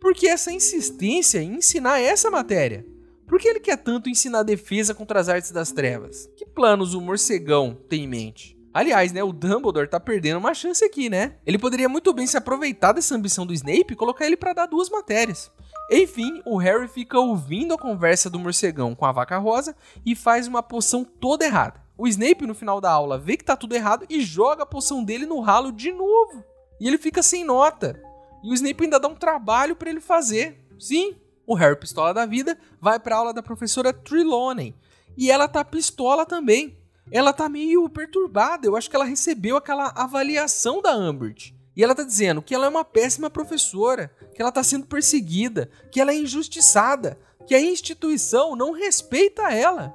por 0.00 0.12
que 0.12 0.26
essa 0.26 0.50
insistência 0.50 1.40
em 1.40 1.58
ensinar 1.58 2.00
essa 2.00 2.28
matéria? 2.28 2.84
Por 3.28 3.38
que 3.38 3.46
ele 3.46 3.60
quer 3.60 3.76
tanto 3.76 4.10
ensinar 4.10 4.42
defesa 4.42 4.92
contra 4.92 5.20
as 5.20 5.28
artes 5.28 5.52
das 5.52 5.70
trevas? 5.70 6.28
Que 6.36 6.44
planos 6.44 6.94
o 6.94 7.00
morcegão 7.00 7.78
tem 7.88 8.02
em 8.02 8.08
mente? 8.08 8.57
Aliás, 8.78 9.10
né, 9.10 9.24
o 9.24 9.32
Dumbledore 9.32 9.88
tá 9.88 9.98
perdendo 9.98 10.38
uma 10.38 10.54
chance 10.54 10.84
aqui, 10.84 11.10
né? 11.10 11.34
Ele 11.44 11.58
poderia 11.58 11.88
muito 11.88 12.12
bem 12.12 12.28
se 12.28 12.36
aproveitar 12.36 12.92
dessa 12.92 13.12
ambição 13.12 13.44
do 13.44 13.52
Snape 13.52 13.92
e 13.92 13.96
colocar 13.96 14.24
ele 14.24 14.36
para 14.36 14.52
dar 14.52 14.66
duas 14.66 14.88
matérias. 14.88 15.50
Enfim, 15.90 16.40
o 16.46 16.56
Harry 16.58 16.86
fica 16.86 17.18
ouvindo 17.18 17.74
a 17.74 17.76
conversa 17.76 18.30
do 18.30 18.38
morcegão 18.38 18.94
com 18.94 19.04
a 19.04 19.10
vaca 19.10 19.36
rosa 19.36 19.74
e 20.06 20.14
faz 20.14 20.46
uma 20.46 20.62
poção 20.62 21.02
toda 21.02 21.44
errada. 21.44 21.82
O 21.98 22.06
Snape, 22.06 22.46
no 22.46 22.54
final 22.54 22.80
da 22.80 22.92
aula, 22.92 23.18
vê 23.18 23.36
que 23.36 23.44
tá 23.44 23.56
tudo 23.56 23.74
errado 23.74 24.06
e 24.08 24.20
joga 24.20 24.62
a 24.62 24.66
poção 24.66 25.02
dele 25.02 25.26
no 25.26 25.40
ralo 25.40 25.72
de 25.72 25.90
novo. 25.90 26.44
E 26.80 26.86
ele 26.86 26.98
fica 26.98 27.20
sem 27.20 27.44
nota. 27.44 28.00
E 28.44 28.48
o 28.48 28.54
Snape 28.54 28.84
ainda 28.84 29.00
dá 29.00 29.08
um 29.08 29.16
trabalho 29.16 29.74
para 29.74 29.90
ele 29.90 30.00
fazer. 30.00 30.56
Sim, 30.78 31.16
o 31.44 31.56
Harry 31.56 31.74
pistola 31.74 32.14
da 32.14 32.24
vida 32.24 32.56
vai 32.80 33.00
para 33.00 33.16
aula 33.16 33.34
da 33.34 33.42
professora 33.42 33.92
Trelawney 33.92 34.72
e 35.16 35.32
ela 35.32 35.48
tá 35.48 35.64
pistola 35.64 36.24
também. 36.24 36.78
Ela 37.10 37.32
tá 37.32 37.48
meio 37.48 37.88
perturbada, 37.88 38.66
eu 38.66 38.76
acho 38.76 38.90
que 38.90 38.96
ela 38.96 39.04
recebeu 39.04 39.56
aquela 39.56 39.92
avaliação 39.96 40.82
da 40.82 40.96
Umbridge. 40.96 41.54
E 41.74 41.82
ela 41.82 41.94
tá 41.94 42.02
dizendo 42.02 42.42
que 42.42 42.54
ela 42.54 42.66
é 42.66 42.68
uma 42.68 42.84
péssima 42.84 43.30
professora, 43.30 44.10
que 44.34 44.42
ela 44.42 44.52
tá 44.52 44.62
sendo 44.62 44.86
perseguida, 44.86 45.70
que 45.90 46.00
ela 46.00 46.12
é 46.12 46.16
injustiçada, 46.16 47.18
que 47.46 47.54
a 47.54 47.60
instituição 47.60 48.54
não 48.54 48.72
respeita 48.72 49.50
ela. 49.52 49.94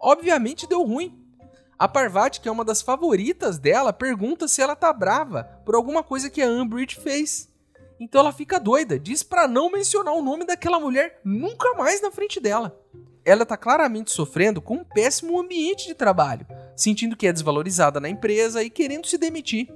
Obviamente 0.00 0.66
deu 0.66 0.82
ruim. 0.82 1.18
A 1.78 1.88
Parvati, 1.88 2.40
que 2.40 2.48
é 2.48 2.52
uma 2.52 2.64
das 2.64 2.80
favoritas 2.80 3.58
dela, 3.58 3.92
pergunta 3.92 4.46
se 4.46 4.62
ela 4.62 4.76
tá 4.76 4.92
brava 4.92 5.44
por 5.64 5.74
alguma 5.74 6.02
coisa 6.02 6.30
que 6.30 6.40
a 6.40 6.48
Umbridge 6.48 6.96
fez. 7.00 7.48
Então 8.00 8.20
ela 8.20 8.32
fica 8.32 8.58
doida, 8.58 8.98
diz 8.98 9.22
para 9.22 9.46
não 9.46 9.70
mencionar 9.70 10.14
o 10.14 10.22
nome 10.22 10.44
daquela 10.44 10.80
mulher 10.80 11.20
nunca 11.24 11.74
mais 11.74 12.00
na 12.00 12.10
frente 12.10 12.40
dela. 12.40 12.80
Ela 13.24 13.46
tá 13.46 13.56
claramente 13.56 14.10
sofrendo 14.10 14.60
com 14.60 14.74
um 14.74 14.84
péssimo 14.84 15.38
ambiente 15.38 15.86
de 15.86 15.94
trabalho, 15.94 16.46
sentindo 16.74 17.16
que 17.16 17.26
é 17.26 17.32
desvalorizada 17.32 18.00
na 18.00 18.08
empresa 18.08 18.62
e 18.64 18.70
querendo 18.70 19.06
se 19.06 19.16
demitir. 19.16 19.72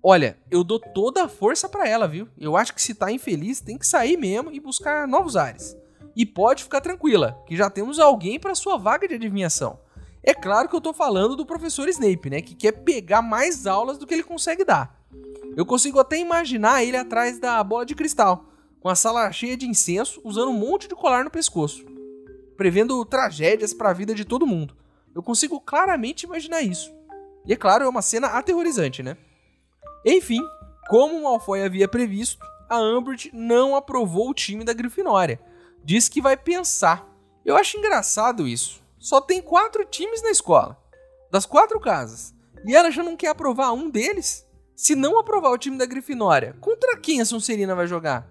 Olha, 0.00 0.38
eu 0.48 0.62
dou 0.62 0.78
toda 0.78 1.24
a 1.24 1.28
força 1.28 1.68
para 1.68 1.88
ela, 1.88 2.06
viu? 2.06 2.28
Eu 2.38 2.56
acho 2.56 2.72
que 2.72 2.80
se 2.80 2.94
tá 2.94 3.10
infeliz, 3.10 3.60
tem 3.60 3.76
que 3.76 3.86
sair 3.86 4.16
mesmo 4.16 4.52
e 4.52 4.60
buscar 4.60 5.08
novos 5.08 5.36
ares. 5.36 5.76
E 6.14 6.24
pode 6.24 6.62
ficar 6.62 6.80
tranquila, 6.80 7.42
que 7.46 7.56
já 7.56 7.68
temos 7.68 7.98
alguém 7.98 8.38
para 8.38 8.54
sua 8.54 8.76
vaga 8.76 9.08
de 9.08 9.14
adivinhação. 9.14 9.80
É 10.22 10.32
claro 10.32 10.68
que 10.68 10.76
eu 10.76 10.80
tô 10.80 10.92
falando 10.92 11.34
do 11.34 11.46
professor 11.46 11.88
Snape, 11.88 12.30
né, 12.30 12.40
que 12.40 12.54
quer 12.54 12.72
pegar 12.72 13.22
mais 13.22 13.66
aulas 13.66 13.98
do 13.98 14.06
que 14.06 14.14
ele 14.14 14.22
consegue 14.22 14.64
dar. 14.64 14.96
Eu 15.56 15.66
consigo 15.66 15.98
até 15.98 16.16
imaginar 16.18 16.84
ele 16.84 16.96
atrás 16.96 17.40
da 17.40 17.62
bola 17.64 17.84
de 17.84 17.96
cristal, 17.96 18.44
com 18.78 18.88
a 18.88 18.94
sala 18.94 19.32
cheia 19.32 19.56
de 19.56 19.66
incenso, 19.66 20.20
usando 20.22 20.50
um 20.50 20.58
monte 20.58 20.86
de 20.86 20.94
colar 20.94 21.24
no 21.24 21.30
pescoço, 21.30 21.84
prevendo 22.58 23.02
tragédias 23.04 23.72
para 23.72 23.90
a 23.90 23.94
vida 23.94 24.12
de 24.12 24.24
todo 24.24 24.46
mundo. 24.46 24.76
Eu 25.14 25.22
consigo 25.22 25.60
claramente 25.60 26.24
imaginar 26.24 26.60
isso. 26.60 26.92
E 27.46 27.52
é 27.52 27.56
claro, 27.56 27.84
é 27.84 27.88
uma 27.88 28.02
cena 28.02 28.26
aterrorizante, 28.26 29.00
né? 29.00 29.16
Enfim, 30.04 30.42
como 30.88 31.16
o 31.16 31.22
Malfoy 31.22 31.62
havia 31.62 31.86
previsto, 31.86 32.44
a 32.68 32.80
Umbridge 32.80 33.30
não 33.32 33.76
aprovou 33.76 34.28
o 34.28 34.34
time 34.34 34.64
da 34.64 34.72
Grifinória. 34.72 35.40
Diz 35.84 36.08
que 36.08 36.20
vai 36.20 36.36
pensar. 36.36 37.08
Eu 37.46 37.56
acho 37.56 37.78
engraçado 37.78 38.46
isso. 38.46 38.82
Só 38.98 39.20
tem 39.20 39.40
quatro 39.40 39.84
times 39.84 40.20
na 40.20 40.30
escola, 40.30 40.76
das 41.30 41.46
quatro 41.46 41.78
casas, 41.78 42.34
e 42.66 42.74
ela 42.74 42.90
já 42.90 43.04
não 43.04 43.16
quer 43.16 43.28
aprovar 43.28 43.72
um 43.72 43.88
deles? 43.88 44.44
Se 44.74 44.96
não 44.96 45.16
aprovar 45.16 45.52
o 45.52 45.58
time 45.58 45.78
da 45.78 45.86
Grifinória, 45.86 46.56
contra 46.60 46.96
quem 46.96 47.20
a 47.20 47.24
Sonserina 47.24 47.76
vai 47.76 47.86
jogar? 47.86 48.28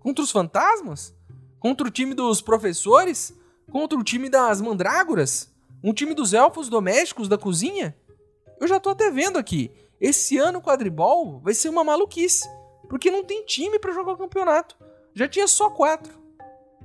Contra 0.00 0.24
os 0.24 0.32
fantasmas? 0.32 1.14
Contra 1.60 1.86
o 1.86 1.90
time 1.90 2.12
dos 2.12 2.40
professores? 2.40 3.37
Contra 3.70 3.98
o 3.98 4.02
time 4.02 4.30
das 4.30 4.60
mandrágoras? 4.62 5.52
Um 5.84 5.92
time 5.92 6.14
dos 6.14 6.32
elfos 6.32 6.68
domésticos 6.68 7.28
da 7.28 7.36
cozinha? 7.36 7.94
Eu 8.58 8.66
já 8.66 8.80
tô 8.80 8.88
até 8.88 9.10
vendo 9.10 9.38
aqui. 9.38 9.70
Esse 10.00 10.38
ano 10.38 10.58
o 10.58 10.62
quadribol 10.62 11.38
vai 11.40 11.52
ser 11.52 11.68
uma 11.68 11.84
maluquice. 11.84 12.48
Porque 12.88 13.10
não 13.10 13.22
tem 13.22 13.44
time 13.44 13.78
para 13.78 13.92
jogar 13.92 14.12
o 14.12 14.16
campeonato. 14.16 14.76
Já 15.14 15.28
tinha 15.28 15.46
só 15.46 15.68
quatro. 15.68 16.14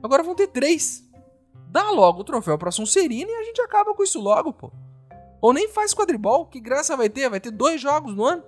Agora 0.01 0.23
vão 0.23 0.35
ter 0.35 0.47
três. 0.47 1.03
Dá 1.69 1.89
logo 1.89 2.21
o 2.21 2.23
troféu 2.23 2.57
pra 2.57 2.69
Sonserina 2.69 3.31
e 3.31 3.35
a 3.35 3.43
gente 3.43 3.61
acaba 3.61 3.93
com 3.93 4.03
isso 4.03 4.19
logo, 4.19 4.51
pô. 4.51 4.71
Ou 5.41 5.53
nem 5.53 5.69
faz 5.69 5.93
quadribol, 5.93 6.45
que 6.45 6.59
graça 6.59 6.97
vai 6.97 7.09
ter? 7.09 7.29
Vai 7.29 7.39
ter 7.39 7.51
dois 7.51 7.79
jogos 7.79 8.13
no 8.13 8.25
ano. 8.25 8.43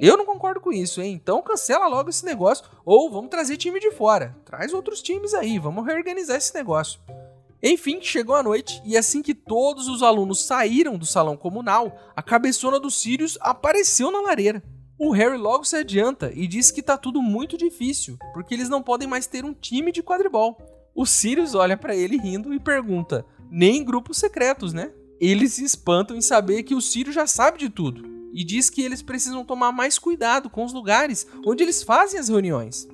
Eu 0.00 0.16
não 0.16 0.24
concordo 0.24 0.60
com 0.60 0.72
isso, 0.72 1.02
hein? 1.02 1.12
Então 1.12 1.42
cancela 1.42 1.86
logo 1.86 2.08
esse 2.08 2.24
negócio. 2.24 2.64
Ou 2.84 3.10
vamos 3.10 3.30
trazer 3.30 3.58
time 3.58 3.78
de 3.78 3.90
fora. 3.90 4.34
Traz 4.44 4.72
outros 4.72 5.02
times 5.02 5.34
aí, 5.34 5.58
vamos 5.58 5.84
reorganizar 5.84 6.38
esse 6.38 6.54
negócio. 6.54 7.00
Enfim, 7.62 7.98
chegou 8.00 8.36
a 8.36 8.42
noite 8.42 8.80
e 8.84 8.96
assim 8.96 9.20
que 9.20 9.34
todos 9.34 9.88
os 9.88 10.02
alunos 10.02 10.44
saíram 10.44 10.96
do 10.96 11.04
salão 11.04 11.36
comunal, 11.36 11.98
a 12.14 12.22
cabeçona 12.22 12.78
dos 12.78 13.00
Sirius 13.00 13.36
apareceu 13.40 14.10
na 14.10 14.20
lareira. 14.20 14.62
O 14.98 15.10
Harry 15.10 15.36
logo 15.36 15.64
se 15.64 15.76
adianta 15.76 16.32
e 16.34 16.46
diz 16.46 16.70
que 16.70 16.82
tá 16.82 16.96
tudo 16.96 17.20
muito 17.20 17.56
difícil, 17.56 18.16
porque 18.32 18.54
eles 18.54 18.68
não 18.68 18.82
podem 18.82 19.08
mais 19.08 19.26
ter 19.26 19.44
um 19.44 19.52
time 19.52 19.90
de 19.90 20.02
quadribol. 20.02 20.56
O 20.94 21.06
Sirius 21.06 21.54
olha 21.54 21.76
para 21.76 21.94
ele 21.94 22.16
rindo 22.16 22.52
e 22.54 22.60
pergunta: 22.60 23.24
"Nem 23.50 23.84
grupos 23.84 24.18
secretos, 24.18 24.72
né?" 24.72 24.92
Eles 25.20 25.54
se 25.54 25.64
espantam 25.64 26.16
em 26.16 26.20
saber 26.20 26.62
que 26.62 26.74
o 26.74 26.80
Sirius 26.80 27.14
já 27.14 27.26
sabe 27.26 27.58
de 27.58 27.68
tudo 27.68 28.04
e 28.32 28.44
diz 28.44 28.70
que 28.70 28.82
eles 28.82 29.02
precisam 29.02 29.44
tomar 29.44 29.72
mais 29.72 29.98
cuidado 29.98 30.48
com 30.48 30.64
os 30.64 30.72
lugares 30.72 31.26
onde 31.44 31.62
eles 31.62 31.82
fazem 31.82 32.20
as 32.20 32.28
reuniões. 32.28 32.86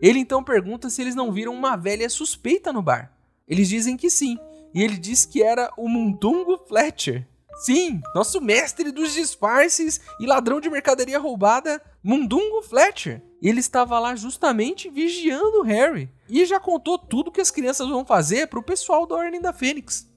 Ele 0.00 0.18
então 0.18 0.44
pergunta 0.44 0.90
se 0.90 1.02
eles 1.02 1.14
não 1.14 1.32
viram 1.32 1.54
uma 1.54 1.76
velha 1.76 2.08
suspeita 2.08 2.72
no 2.72 2.82
bar. 2.82 3.12
Eles 3.48 3.68
dizem 3.68 3.96
que 3.96 4.10
sim, 4.10 4.38
e 4.74 4.82
ele 4.82 4.96
diz 4.96 5.26
que 5.26 5.42
era 5.42 5.70
o 5.76 5.88
Mundungo 5.88 6.58
Fletcher. 6.66 7.26
Sim, 7.56 8.00
nosso 8.14 8.40
mestre 8.40 8.90
dos 8.90 9.12
disfarces 9.12 10.00
e 10.18 10.26
ladrão 10.26 10.60
de 10.60 10.70
mercadoria 10.70 11.18
roubada, 11.18 11.80
Mundungo 12.02 12.62
Fletcher. 12.62 13.22
Ele 13.40 13.60
estava 13.60 13.98
lá 13.98 14.16
justamente 14.16 14.88
vigiando 14.88 15.62
Harry 15.62 16.10
e 16.28 16.44
já 16.46 16.58
contou 16.58 16.98
tudo 16.98 17.30
que 17.30 17.40
as 17.40 17.50
crianças 17.50 17.88
vão 17.88 18.04
fazer 18.04 18.46
para 18.46 18.58
o 18.58 18.62
pessoal 18.62 19.06
da 19.06 19.14
Ordem 19.14 19.40
da 19.40 19.52
Fênix. 19.52 20.08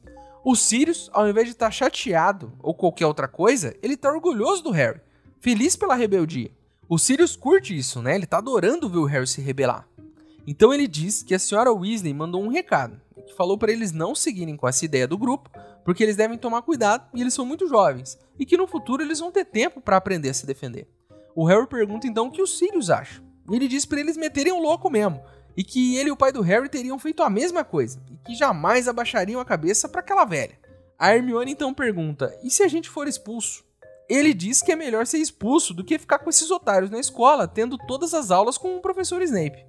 O 0.44 0.56
Sirius, 0.56 1.10
ao 1.12 1.28
invés 1.28 1.48
de 1.48 1.54
estar 1.54 1.68
tá 1.68 1.72
chateado 1.72 2.54
ou 2.62 2.74
qualquer 2.74 3.08
outra 3.08 3.28
coisa, 3.28 3.76
ele 3.82 3.96
está 3.96 4.12
orgulhoso 4.12 4.64
do 4.64 4.72
Harry, 4.72 5.02
feliz 5.40 5.76
pela 5.76 5.96
rebeldia. 5.96 6.52
O 6.88 7.00
Sirius 7.00 7.36
curte 7.36 7.76
isso, 7.76 8.00
né? 8.02 8.14
Ele 8.14 8.26
está 8.26 8.38
adorando 8.38 8.88
ver 8.88 9.00
o 9.00 9.06
Harry 9.06 9.26
se 9.26 9.42
rebelar. 9.42 9.88
Então 10.48 10.74
ele 10.74 10.88
diz 10.88 11.24
que 11.24 11.34
a 11.34 11.40
senhora 11.40 11.74
Weasley 11.74 12.14
mandou 12.14 12.42
um 12.44 12.50
recado, 12.50 13.02
que 13.26 13.36
falou 13.36 13.58
para 13.58 13.72
eles 13.72 13.92
não 13.92 14.14
seguirem 14.14 14.56
com 14.56 14.68
essa 14.68 14.86
ideia 14.86 15.08
do 15.08 15.18
grupo, 15.18 15.50
porque 15.84 16.04
eles 16.04 16.16
devem 16.16 16.38
tomar 16.38 16.62
cuidado 16.62 17.08
e 17.14 17.22
eles 17.22 17.34
são 17.34 17.46
muito 17.46 17.68
jovens, 17.68 18.18
e 18.38 18.46
que 18.46 18.58
no 18.58 18.68
futuro 18.68 19.02
eles 19.02 19.20
vão 19.20 19.32
ter 19.32 19.46
tempo 19.46 19.82
para 19.82 19.98
aprender 19.98 20.30
a 20.30 20.34
se 20.34 20.46
defender. 20.46 20.88
O 21.36 21.46
Harry 21.46 21.68
pergunta 21.68 22.08
então 22.08 22.28
o 22.28 22.32
que 22.32 22.42
o 22.42 22.48
Sirius 22.48 22.90
acha. 22.90 23.24
E 23.50 23.56
ele 23.56 23.68
diz 23.68 23.86
para 23.86 24.00
eles 24.00 24.18
meterem 24.18 24.54
o 24.54 24.62
louco 24.62 24.90
mesmo, 24.90 25.22
e 25.58 25.64
que 25.64 25.96
ele 25.98 26.10
e 26.10 26.12
o 26.12 26.18
pai 26.18 26.32
do 26.32 26.42
Harry 26.42 26.70
teriam 26.70 27.00
feito 27.00 27.24
a 27.24 27.30
mesma 27.30 27.64
coisa 27.64 28.02
e 28.12 28.18
que 28.18 28.36
jamais 28.36 28.88
abaixariam 28.88 29.40
a 29.40 29.46
cabeça 29.46 29.88
para 29.88 30.02
aquela 30.02 30.26
velha. 30.26 30.60
A 30.98 31.14
Hermione 31.14 31.52
então 31.52 31.74
pergunta: 31.74 32.38
"E 32.44 32.50
se 32.50 32.64
a 32.64 32.68
gente 32.68 32.90
for 32.90 33.08
expulso?" 33.08 33.64
Ele 34.08 34.34
diz 34.34 34.62
que 34.62 34.72
é 34.72 34.76
melhor 34.76 35.06
ser 35.08 35.18
expulso 35.18 35.74
do 35.74 35.84
que 35.84 35.98
ficar 35.98 36.20
com 36.20 36.30
esses 36.30 36.52
otários 36.52 36.92
na 36.92 37.00
escola, 37.00 37.48
tendo 37.48 37.78
todas 37.88 38.14
as 38.14 38.30
aulas 38.30 38.58
com 38.58 38.78
o 38.78 38.82
professor 38.82 39.22
Snape. 39.24 39.66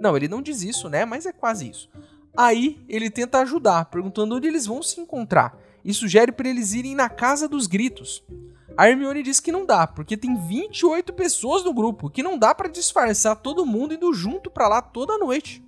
Não, 0.00 0.16
ele 0.16 0.28
não 0.28 0.42
diz 0.42 0.62
isso, 0.62 0.88
né? 0.88 1.04
Mas 1.04 1.26
é 1.26 1.32
quase 1.32 1.68
isso. 1.68 1.88
Aí 2.36 2.80
ele 2.88 3.10
tenta 3.10 3.40
ajudar, 3.40 3.86
perguntando 3.86 4.36
onde 4.36 4.48
eles 4.48 4.66
vão 4.66 4.82
se 4.82 5.00
encontrar, 5.00 5.58
e 5.84 5.92
sugere 5.92 6.32
para 6.32 6.48
eles 6.48 6.72
irem 6.72 6.94
na 6.94 7.08
Casa 7.08 7.48
dos 7.48 7.66
Gritos. 7.66 8.24
A 8.76 8.88
Hermione 8.88 9.22
diz 9.22 9.38
que 9.38 9.52
não 9.52 9.66
dá, 9.66 9.86
porque 9.86 10.16
tem 10.16 10.34
28 10.34 11.12
pessoas 11.12 11.62
no 11.62 11.74
grupo, 11.74 12.08
que 12.08 12.22
não 12.22 12.38
dá 12.38 12.54
para 12.54 12.70
disfarçar 12.70 13.36
todo 13.36 13.66
mundo 13.66 13.92
indo 13.92 14.12
junto 14.14 14.50
para 14.50 14.68
lá 14.68 14.80
toda 14.80 15.18
noite. 15.18 15.62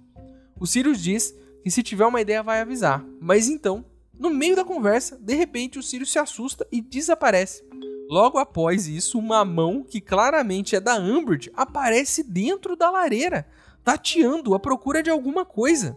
O 0.59 0.67
Sirius 0.67 1.03
diz 1.03 1.35
que 1.63 1.71
se 1.71 1.83
tiver 1.83 2.07
uma 2.07 2.21
ideia 2.21 2.43
vai 2.43 2.61
avisar, 2.61 3.05
mas 3.21 3.49
então, 3.49 3.85
no 4.19 4.31
meio 4.31 4.57
da 4.57 4.65
conversa, 4.65 5.19
de 5.21 5.35
repente 5.35 5.79
o 5.79 5.83
Sirius 5.83 6.13
se 6.13 6.19
assusta 6.19 6.67
e 6.73 6.81
desaparece. 6.81 7.63
Logo 8.09 8.39
após 8.39 8.87
isso, 8.87 9.19
uma 9.19 9.45
mão 9.45 9.83
que 9.83 10.01
claramente 10.01 10.77
é 10.77 10.81
da 10.81 10.97
Umbridge 10.97 11.51
aparece 11.55 12.23
dentro 12.23 12.77
da 12.77 12.91
lareira, 12.91 13.47
tateando 13.85 14.55
à 14.55 14.59
procura 14.59 15.03
de 15.03 15.11
alguma 15.11 15.45
coisa. 15.45 15.97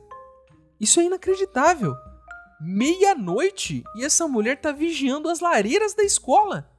Isso 0.80 1.00
é 1.00 1.06
inacreditável. 1.06 1.96
Meia-noite 2.60 3.84
e 3.96 4.04
essa 4.04 4.28
mulher 4.28 4.60
tá 4.60 4.72
vigiando 4.72 5.30
as 5.30 5.40
lareiras 5.40 5.94
da 5.94 6.04
escola. 6.04 6.70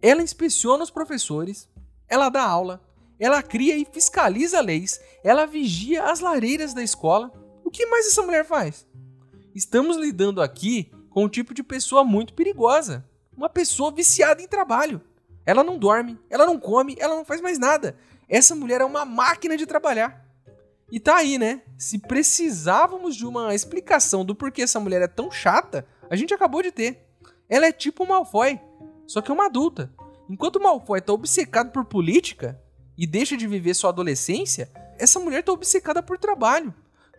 Ela 0.00 0.22
inspeciona 0.22 0.82
os 0.82 0.90
professores, 0.90 1.68
ela 2.08 2.28
dá 2.28 2.42
aula, 2.42 2.82
ela 3.18 3.42
cria 3.42 3.76
e 3.76 3.84
fiscaliza 3.84 4.60
leis, 4.60 5.00
ela 5.22 5.46
vigia 5.46 6.04
as 6.10 6.18
lareiras 6.18 6.74
da 6.74 6.82
escola. 6.82 7.32
O 7.64 7.70
que 7.70 7.86
mais 7.86 8.08
essa 8.08 8.22
mulher 8.22 8.44
faz? 8.44 8.86
Estamos 9.54 9.96
lidando 9.96 10.42
aqui 10.42 10.90
com 11.08 11.24
um 11.24 11.28
tipo 11.28 11.54
de 11.54 11.62
pessoa 11.62 12.02
muito 12.02 12.34
perigosa. 12.34 13.06
Uma 13.36 13.48
pessoa 13.48 13.92
viciada 13.92 14.42
em 14.42 14.48
trabalho. 14.48 15.00
Ela 15.44 15.62
não 15.62 15.78
dorme, 15.78 16.18
ela 16.28 16.46
não 16.46 16.58
come, 16.58 16.96
ela 16.98 17.14
não 17.14 17.24
faz 17.24 17.40
mais 17.40 17.58
nada. 17.58 17.96
Essa 18.28 18.54
mulher 18.54 18.80
é 18.80 18.84
uma 18.84 19.04
máquina 19.04 19.56
de 19.56 19.66
trabalhar. 19.66 20.31
E 20.92 21.00
tá 21.00 21.16
aí, 21.16 21.38
né? 21.38 21.62
Se 21.78 21.98
precisávamos 21.98 23.16
de 23.16 23.24
uma 23.24 23.54
explicação 23.54 24.26
do 24.26 24.34
porquê 24.34 24.60
essa 24.60 24.78
mulher 24.78 25.00
é 25.00 25.08
tão 25.08 25.30
chata, 25.30 25.86
a 26.10 26.14
gente 26.14 26.34
acabou 26.34 26.62
de 26.62 26.70
ter. 26.70 27.08
Ela 27.48 27.64
é 27.64 27.72
tipo 27.72 28.04
o 28.04 28.06
Malfoy. 28.06 28.60
Só 29.06 29.22
que 29.22 29.30
é 29.30 29.34
uma 29.34 29.46
adulta. 29.46 29.90
Enquanto 30.28 30.60
Malfoy 30.60 31.00
tá 31.00 31.14
obcecado 31.14 31.72
por 31.72 31.86
política 31.86 32.60
e 32.94 33.06
deixa 33.06 33.38
de 33.38 33.46
viver 33.46 33.72
sua 33.72 33.88
adolescência, 33.88 34.70
essa 34.98 35.18
mulher 35.18 35.42
tá 35.42 35.50
obcecada 35.50 36.02
por 36.02 36.18
trabalho. 36.18 36.74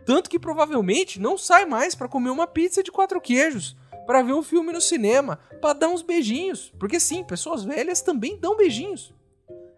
Tanto 0.05 0.29
que 0.29 0.37
provavelmente 0.37 1.19
não 1.19 1.35
sai 1.35 1.65
mais 1.65 1.95
para 1.95 2.07
comer 2.07 2.29
uma 2.29 2.45
pizza 2.45 2.83
de 2.83 2.91
quatro 2.91 3.19
queijos, 3.19 3.75
para 4.05 4.21
ver 4.21 4.33
um 4.33 4.43
filme 4.43 4.71
no 4.71 4.81
cinema, 4.81 5.39
para 5.59 5.73
dar 5.73 5.87
uns 5.87 6.03
beijinhos. 6.03 6.71
Porque 6.77 6.99
sim, 6.99 7.23
pessoas 7.23 7.63
velhas 7.63 8.01
também 8.01 8.37
dão 8.37 8.55
beijinhos. 8.55 9.11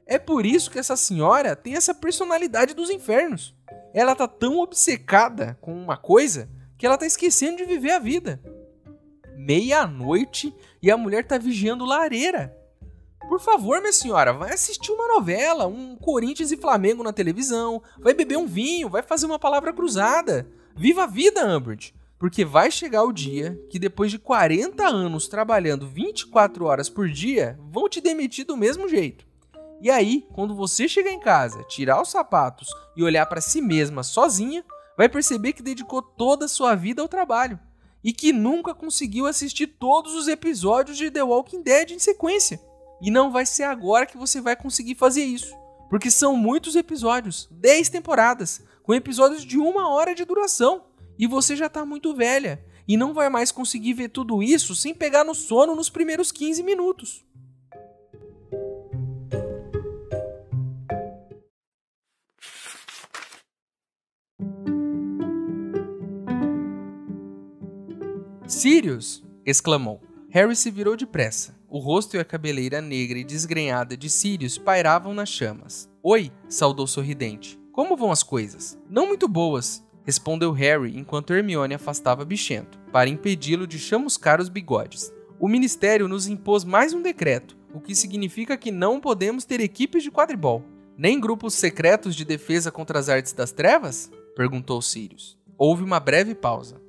É 0.05 0.19
por 0.19 0.45
isso 0.45 0.69
que 0.69 0.79
essa 0.79 0.95
senhora 0.95 1.55
tem 1.55 1.75
essa 1.75 1.93
personalidade 1.93 2.73
dos 2.73 2.89
infernos. 2.89 3.55
Ela 3.93 4.15
tá 4.15 4.27
tão 4.27 4.59
obcecada 4.59 5.57
com 5.61 5.73
uma 5.73 5.97
coisa 5.97 6.49
que 6.77 6.85
ela 6.85 6.97
tá 6.97 7.05
esquecendo 7.05 7.57
de 7.57 7.65
viver 7.65 7.91
a 7.91 7.99
vida 7.99 8.39
meia-noite 9.35 10.53
e 10.81 10.89
a 10.89 10.97
mulher 10.97 11.25
tá 11.25 11.37
vigiando 11.37 11.85
lareira. 11.85 12.55
Por 13.27 13.39
favor, 13.39 13.79
minha 13.79 13.91
senhora, 13.91 14.31
vai 14.31 14.53
assistir 14.53 14.91
uma 14.91 15.07
novela, 15.07 15.67
um 15.67 15.95
Corinthians 15.95 16.51
e 16.51 16.57
Flamengo 16.57 17.03
na 17.03 17.11
televisão, 17.11 17.81
vai 17.99 18.13
beber 18.13 18.37
um 18.37 18.45
vinho, 18.45 18.89
vai 18.89 19.01
fazer 19.01 19.25
uma 19.25 19.39
palavra 19.39 19.73
cruzada. 19.73 20.47
Viva 20.75 21.03
a 21.03 21.07
vida, 21.07 21.45
Umbridge! 21.45 21.93
Porque 22.19 22.45
vai 22.45 22.71
chegar 22.71 23.03
o 23.03 23.11
dia 23.11 23.59
que 23.69 23.79
depois 23.79 24.09
de 24.09 24.19
40 24.19 24.87
anos 24.87 25.27
trabalhando 25.27 25.87
24 25.87 26.65
horas 26.65 26.89
por 26.89 27.09
dia, 27.09 27.59
vão 27.71 27.89
te 27.89 27.99
demitir 27.99 28.45
do 28.45 28.55
mesmo 28.55 28.87
jeito. 28.87 29.25
E 29.81 29.91
aí, 29.91 30.27
quando 30.33 30.55
você 30.55 30.87
chegar 30.87 31.11
em 31.11 31.19
casa, 31.19 31.63
tirar 31.63 32.01
os 32.01 32.09
sapatos 32.09 32.69
e 32.95 33.03
olhar 33.03 33.25
para 33.25 33.41
si 33.41 33.61
mesma 33.61 34.03
sozinha, 34.03 34.63
vai 34.97 35.09
perceber 35.09 35.53
que 35.53 35.61
dedicou 35.61 36.01
toda 36.01 36.45
a 36.45 36.49
sua 36.49 36.75
vida 36.75 37.01
ao 37.01 37.07
trabalho 37.07 37.59
e 38.03 38.13
que 38.13 38.31
nunca 38.31 38.73
conseguiu 38.73 39.25
assistir 39.25 39.67
todos 39.67 40.13
os 40.13 40.27
episódios 40.27 40.97
de 40.97 41.09
The 41.09 41.23
Walking 41.23 41.61
Dead 41.61 41.91
em 41.91 41.99
sequência. 41.99 42.61
E 43.01 43.11
não 43.11 43.31
vai 43.31 43.45
ser 43.45 43.63
agora 43.63 44.05
que 44.05 44.17
você 44.17 44.39
vai 44.39 44.55
conseguir 44.55 44.95
fazer 44.95 45.23
isso, 45.23 45.53
porque 45.89 46.09
são 46.09 46.35
muitos 46.35 46.75
episódios 46.75 47.49
10 47.51 47.89
temporadas, 47.89 48.63
com 48.83 48.93
episódios 48.93 49.43
de 49.43 49.57
uma 49.57 49.89
hora 49.89 50.13
de 50.13 50.23
duração, 50.23 50.83
e 51.17 51.27
você 51.27 51.55
já 51.55 51.65
está 51.65 51.85
muito 51.85 52.15
velha 52.15 52.63
e 52.87 52.95
não 52.95 53.13
vai 53.13 53.29
mais 53.29 53.51
conseguir 53.51 53.93
ver 53.93 54.09
tudo 54.09 54.43
isso 54.43 54.75
sem 54.75 54.93
pegar 54.93 55.23
no 55.23 55.33
sono 55.33 55.75
nos 55.75 55.89
primeiros 55.89 56.31
15 56.31 56.61
minutos. 56.61 57.25
Sirius! 68.65 69.23
exclamou. 69.45 70.01
Harry 70.31 70.55
se 70.55 70.71
virou 70.71 70.97
depressa. 70.97 71.55
O 71.69 71.77
rosto 71.77 72.17
e 72.17 72.19
a 72.19 72.25
cabeleira 72.25 72.81
negra 72.81 73.19
e 73.19 73.23
desgrenhada 73.23 73.95
de 73.95 74.09
Sirius 74.09 74.57
pairavam 74.57 75.13
nas 75.13 75.29
chamas. 75.29 75.87
Oi, 76.01 76.31
saudou 76.49 76.87
sorridente. 76.87 77.59
Como 77.71 77.95
vão 77.95 78.11
as 78.11 78.23
coisas? 78.23 78.75
Não 78.89 79.05
muito 79.05 79.27
boas, 79.27 79.85
respondeu 80.03 80.51
Harry 80.51 80.97
enquanto 80.97 81.31
Hermione 81.31 81.75
afastava 81.75 82.25
Bichento, 82.25 82.79
para 82.91 83.07
impedi-lo 83.07 83.67
de 83.67 83.77
chamuscar 83.77 84.41
os 84.41 84.49
bigodes. 84.49 85.13
O 85.39 85.47
ministério 85.47 86.07
nos 86.07 86.25
impôs 86.25 86.63
mais 86.63 86.91
um 86.91 87.03
decreto, 87.03 87.55
o 87.71 87.79
que 87.79 87.93
significa 87.93 88.57
que 88.57 88.71
não 88.71 88.99
podemos 88.99 89.45
ter 89.45 89.59
equipes 89.59 90.01
de 90.01 90.09
quadribol. 90.09 90.63
Nem 90.97 91.19
grupos 91.19 91.53
secretos 91.53 92.15
de 92.15 92.25
defesa 92.25 92.71
contra 92.71 92.97
as 92.97 93.09
artes 93.09 93.31
das 93.31 93.51
trevas? 93.51 94.09
perguntou 94.35 94.81
Sirius. 94.81 95.37
Houve 95.55 95.83
uma 95.83 95.99
breve 95.99 96.33
pausa. 96.33 96.83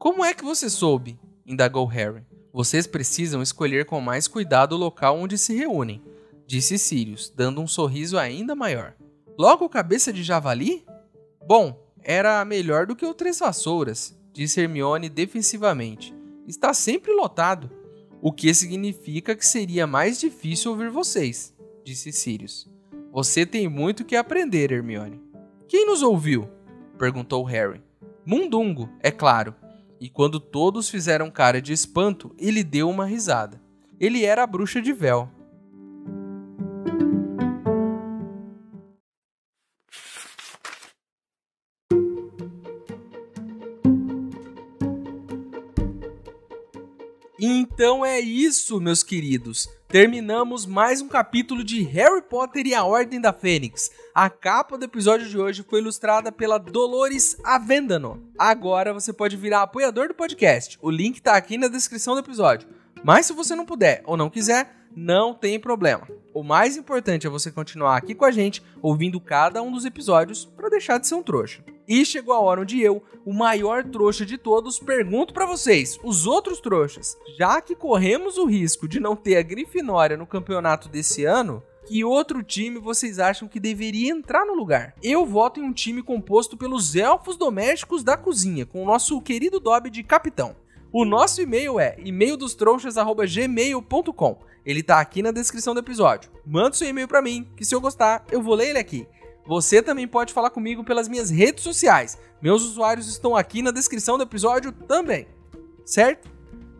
Como 0.00 0.24
é 0.24 0.32
que 0.32 0.42
você 0.42 0.70
soube? 0.70 1.20
indagou 1.44 1.84
Harry. 1.84 2.22
Vocês 2.54 2.86
precisam 2.86 3.42
escolher 3.42 3.84
com 3.84 4.00
mais 4.00 4.26
cuidado 4.26 4.72
o 4.72 4.78
local 4.78 5.18
onde 5.18 5.36
se 5.36 5.54
reúnem, 5.54 6.02
disse 6.46 6.78
Sirius, 6.78 7.30
dando 7.36 7.60
um 7.60 7.66
sorriso 7.66 8.16
ainda 8.16 8.54
maior. 8.54 8.94
Logo 9.38 9.68
cabeça 9.68 10.10
de 10.10 10.22
javali? 10.22 10.86
Bom, 11.46 11.78
era 12.02 12.42
melhor 12.46 12.86
do 12.86 12.96
que 12.96 13.04
o 13.04 13.12
Três 13.12 13.40
Vassouras, 13.40 14.18
disse 14.32 14.62
Hermione 14.62 15.10
defensivamente. 15.10 16.14
Está 16.48 16.72
sempre 16.72 17.12
lotado. 17.12 17.70
O 18.22 18.32
que 18.32 18.54
significa 18.54 19.36
que 19.36 19.44
seria 19.44 19.86
mais 19.86 20.18
difícil 20.18 20.70
ouvir 20.70 20.88
vocês, 20.88 21.54
disse 21.84 22.10
Sirius. 22.10 22.66
Você 23.12 23.44
tem 23.44 23.68
muito 23.68 24.06
que 24.06 24.16
aprender, 24.16 24.72
Hermione. 24.72 25.20
Quem 25.68 25.84
nos 25.84 26.00
ouviu? 26.00 26.48
perguntou 26.96 27.44
Harry. 27.44 27.82
Mundungo, 28.24 28.88
é 29.00 29.10
claro, 29.10 29.54
e 30.00 30.08
quando 30.08 30.40
todos 30.40 30.88
fizeram 30.88 31.30
cara 31.30 31.60
de 31.60 31.72
espanto, 31.72 32.34
ele 32.38 32.64
deu 32.64 32.88
uma 32.88 33.04
risada. 33.04 33.60
Ele 34.00 34.24
era 34.24 34.42
a 34.42 34.46
bruxa 34.46 34.80
de 34.80 34.92
véu. 34.92 35.28
É 48.10 48.18
isso, 48.18 48.80
meus 48.80 49.04
queridos. 49.04 49.68
Terminamos 49.86 50.66
mais 50.66 51.00
um 51.00 51.06
capítulo 51.06 51.62
de 51.62 51.80
Harry 51.84 52.20
Potter 52.20 52.66
e 52.66 52.74
a 52.74 52.84
Ordem 52.84 53.20
da 53.20 53.32
Fênix. 53.32 53.88
A 54.12 54.28
capa 54.28 54.76
do 54.76 54.84
episódio 54.84 55.28
de 55.28 55.38
hoje 55.38 55.64
foi 55.68 55.78
ilustrada 55.78 56.32
pela 56.32 56.58
Dolores 56.58 57.36
Avendano. 57.44 58.20
Agora 58.36 58.92
você 58.92 59.12
pode 59.12 59.36
virar 59.36 59.62
apoiador 59.62 60.08
do 60.08 60.14
podcast. 60.14 60.76
O 60.82 60.90
link 60.90 61.22
tá 61.22 61.36
aqui 61.36 61.56
na 61.56 61.68
descrição 61.68 62.14
do 62.14 62.20
episódio. 62.20 62.68
Mas 63.04 63.26
se 63.26 63.32
você 63.32 63.54
não 63.54 63.64
puder 63.64 64.02
ou 64.04 64.16
não 64.16 64.28
quiser, 64.28 64.74
não 64.94 65.32
tem 65.32 65.60
problema. 65.60 66.08
O 66.34 66.42
mais 66.42 66.76
importante 66.76 67.28
é 67.28 67.30
você 67.30 67.52
continuar 67.52 67.96
aqui 67.96 68.12
com 68.12 68.24
a 68.24 68.32
gente, 68.32 68.60
ouvindo 68.82 69.20
cada 69.20 69.62
um 69.62 69.70
dos 69.70 69.84
episódios 69.84 70.44
para 70.44 70.68
deixar 70.68 70.98
de 70.98 71.06
ser 71.06 71.14
um 71.14 71.22
trouxa. 71.22 71.62
E 71.90 72.02
chegou 72.04 72.32
a 72.32 72.38
hora 72.38 72.60
onde 72.60 72.80
eu, 72.80 73.02
o 73.26 73.32
maior 73.32 73.82
trouxa 73.82 74.24
de 74.24 74.38
todos, 74.38 74.78
pergunto 74.78 75.34
para 75.34 75.44
vocês, 75.44 75.98
os 76.04 76.24
outros 76.24 76.60
trouxas, 76.60 77.18
já 77.36 77.60
que 77.60 77.74
corremos 77.74 78.38
o 78.38 78.46
risco 78.46 78.86
de 78.86 79.00
não 79.00 79.16
ter 79.16 79.36
a 79.36 79.42
Grifinória 79.42 80.16
no 80.16 80.24
campeonato 80.24 80.88
desse 80.88 81.24
ano, 81.24 81.60
que 81.88 82.04
outro 82.04 82.44
time 82.44 82.78
vocês 82.78 83.18
acham 83.18 83.48
que 83.48 83.58
deveria 83.58 84.12
entrar 84.12 84.46
no 84.46 84.54
lugar? 84.54 84.94
Eu 85.02 85.26
voto 85.26 85.58
em 85.58 85.64
um 85.64 85.72
time 85.72 86.00
composto 86.00 86.56
pelos 86.56 86.94
elfos 86.94 87.36
domésticos 87.36 88.04
da 88.04 88.16
cozinha, 88.16 88.64
com 88.64 88.84
o 88.84 88.86
nosso 88.86 89.20
querido 89.20 89.58
Dobby 89.58 89.90
de 89.90 90.04
capitão. 90.04 90.54
O 90.92 91.04
nosso 91.04 91.42
e-mail 91.42 91.80
é 91.80 91.96
e-maildostrouxas@gmail.com. 91.98 94.38
Ele 94.64 94.84
tá 94.84 95.00
aqui 95.00 95.22
na 95.22 95.32
descrição 95.32 95.74
do 95.74 95.80
episódio. 95.80 96.30
Manda 96.46 96.76
seu 96.76 96.88
e-mail 96.88 97.08
para 97.08 97.20
mim, 97.20 97.50
que 97.56 97.64
se 97.64 97.74
eu 97.74 97.80
gostar, 97.80 98.24
eu 98.30 98.40
vou 98.40 98.54
ler 98.54 98.68
ele 98.68 98.78
aqui. 98.78 99.08
Você 99.46 99.82
também 99.82 100.06
pode 100.06 100.32
falar 100.32 100.50
comigo 100.50 100.84
pelas 100.84 101.08
minhas 101.08 101.30
redes 101.30 101.64
sociais. 101.64 102.18
Meus 102.40 102.62
usuários 102.62 103.08
estão 103.08 103.34
aqui 103.34 103.62
na 103.62 103.70
descrição 103.70 104.16
do 104.16 104.24
episódio 104.24 104.72
também. 104.72 105.26
Certo? 105.84 106.30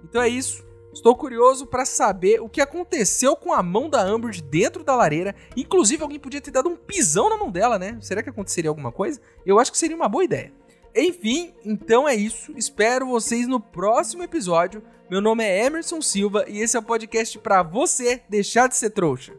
Então 0.05 0.23
é 0.23 0.29
isso. 0.29 0.65
Estou 0.93 1.15
curioso 1.15 1.67
para 1.67 1.85
saber 1.85 2.41
o 2.41 2.49
que 2.49 2.61
aconteceu 2.61 3.37
com 3.37 3.53
a 3.53 3.63
mão 3.63 3.89
da 3.89 4.03
Amber 4.03 4.31
de 4.31 4.43
dentro 4.43 4.83
da 4.83 4.97
lareira. 4.97 5.35
Inclusive, 5.57 6.03
alguém 6.03 6.19
podia 6.19 6.41
ter 6.41 6.51
dado 6.51 6.69
um 6.69 6.77
pisão 6.77 7.29
na 7.29 7.37
mão 7.37 7.51
dela, 7.51 7.79
né? 7.79 7.97
Será 8.01 8.23
que 8.23 8.31
aconteceria 8.31 8.71
alguma 8.71 8.91
coisa? 8.91 9.21
Eu 9.47 9.61
acho 9.61 9.71
que 9.71 9.79
seria 9.79 9.97
uma 9.97 10.09
boa 10.09 10.25
ideia. 10.25 10.53
Enfim, 10.95 11.55
então 11.65 12.09
é 12.09 12.15
isso. 12.15 12.53
Espero 12.57 13.07
vocês 13.07 13.47
no 13.47 13.61
próximo 13.61 14.23
episódio. 14.23 14.83
Meu 15.09 15.21
nome 15.21 15.45
é 15.45 15.65
Emerson 15.65 16.01
Silva 16.01 16.45
e 16.49 16.61
esse 16.61 16.77
é 16.77 16.81
o 16.81 16.83
podcast 16.83 17.39
para 17.39 17.63
você 17.63 18.23
deixar 18.29 18.69
de 18.69 18.77
ser 18.77 18.91
trouxa. 18.91 19.33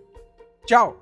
Tchau! 0.65 1.01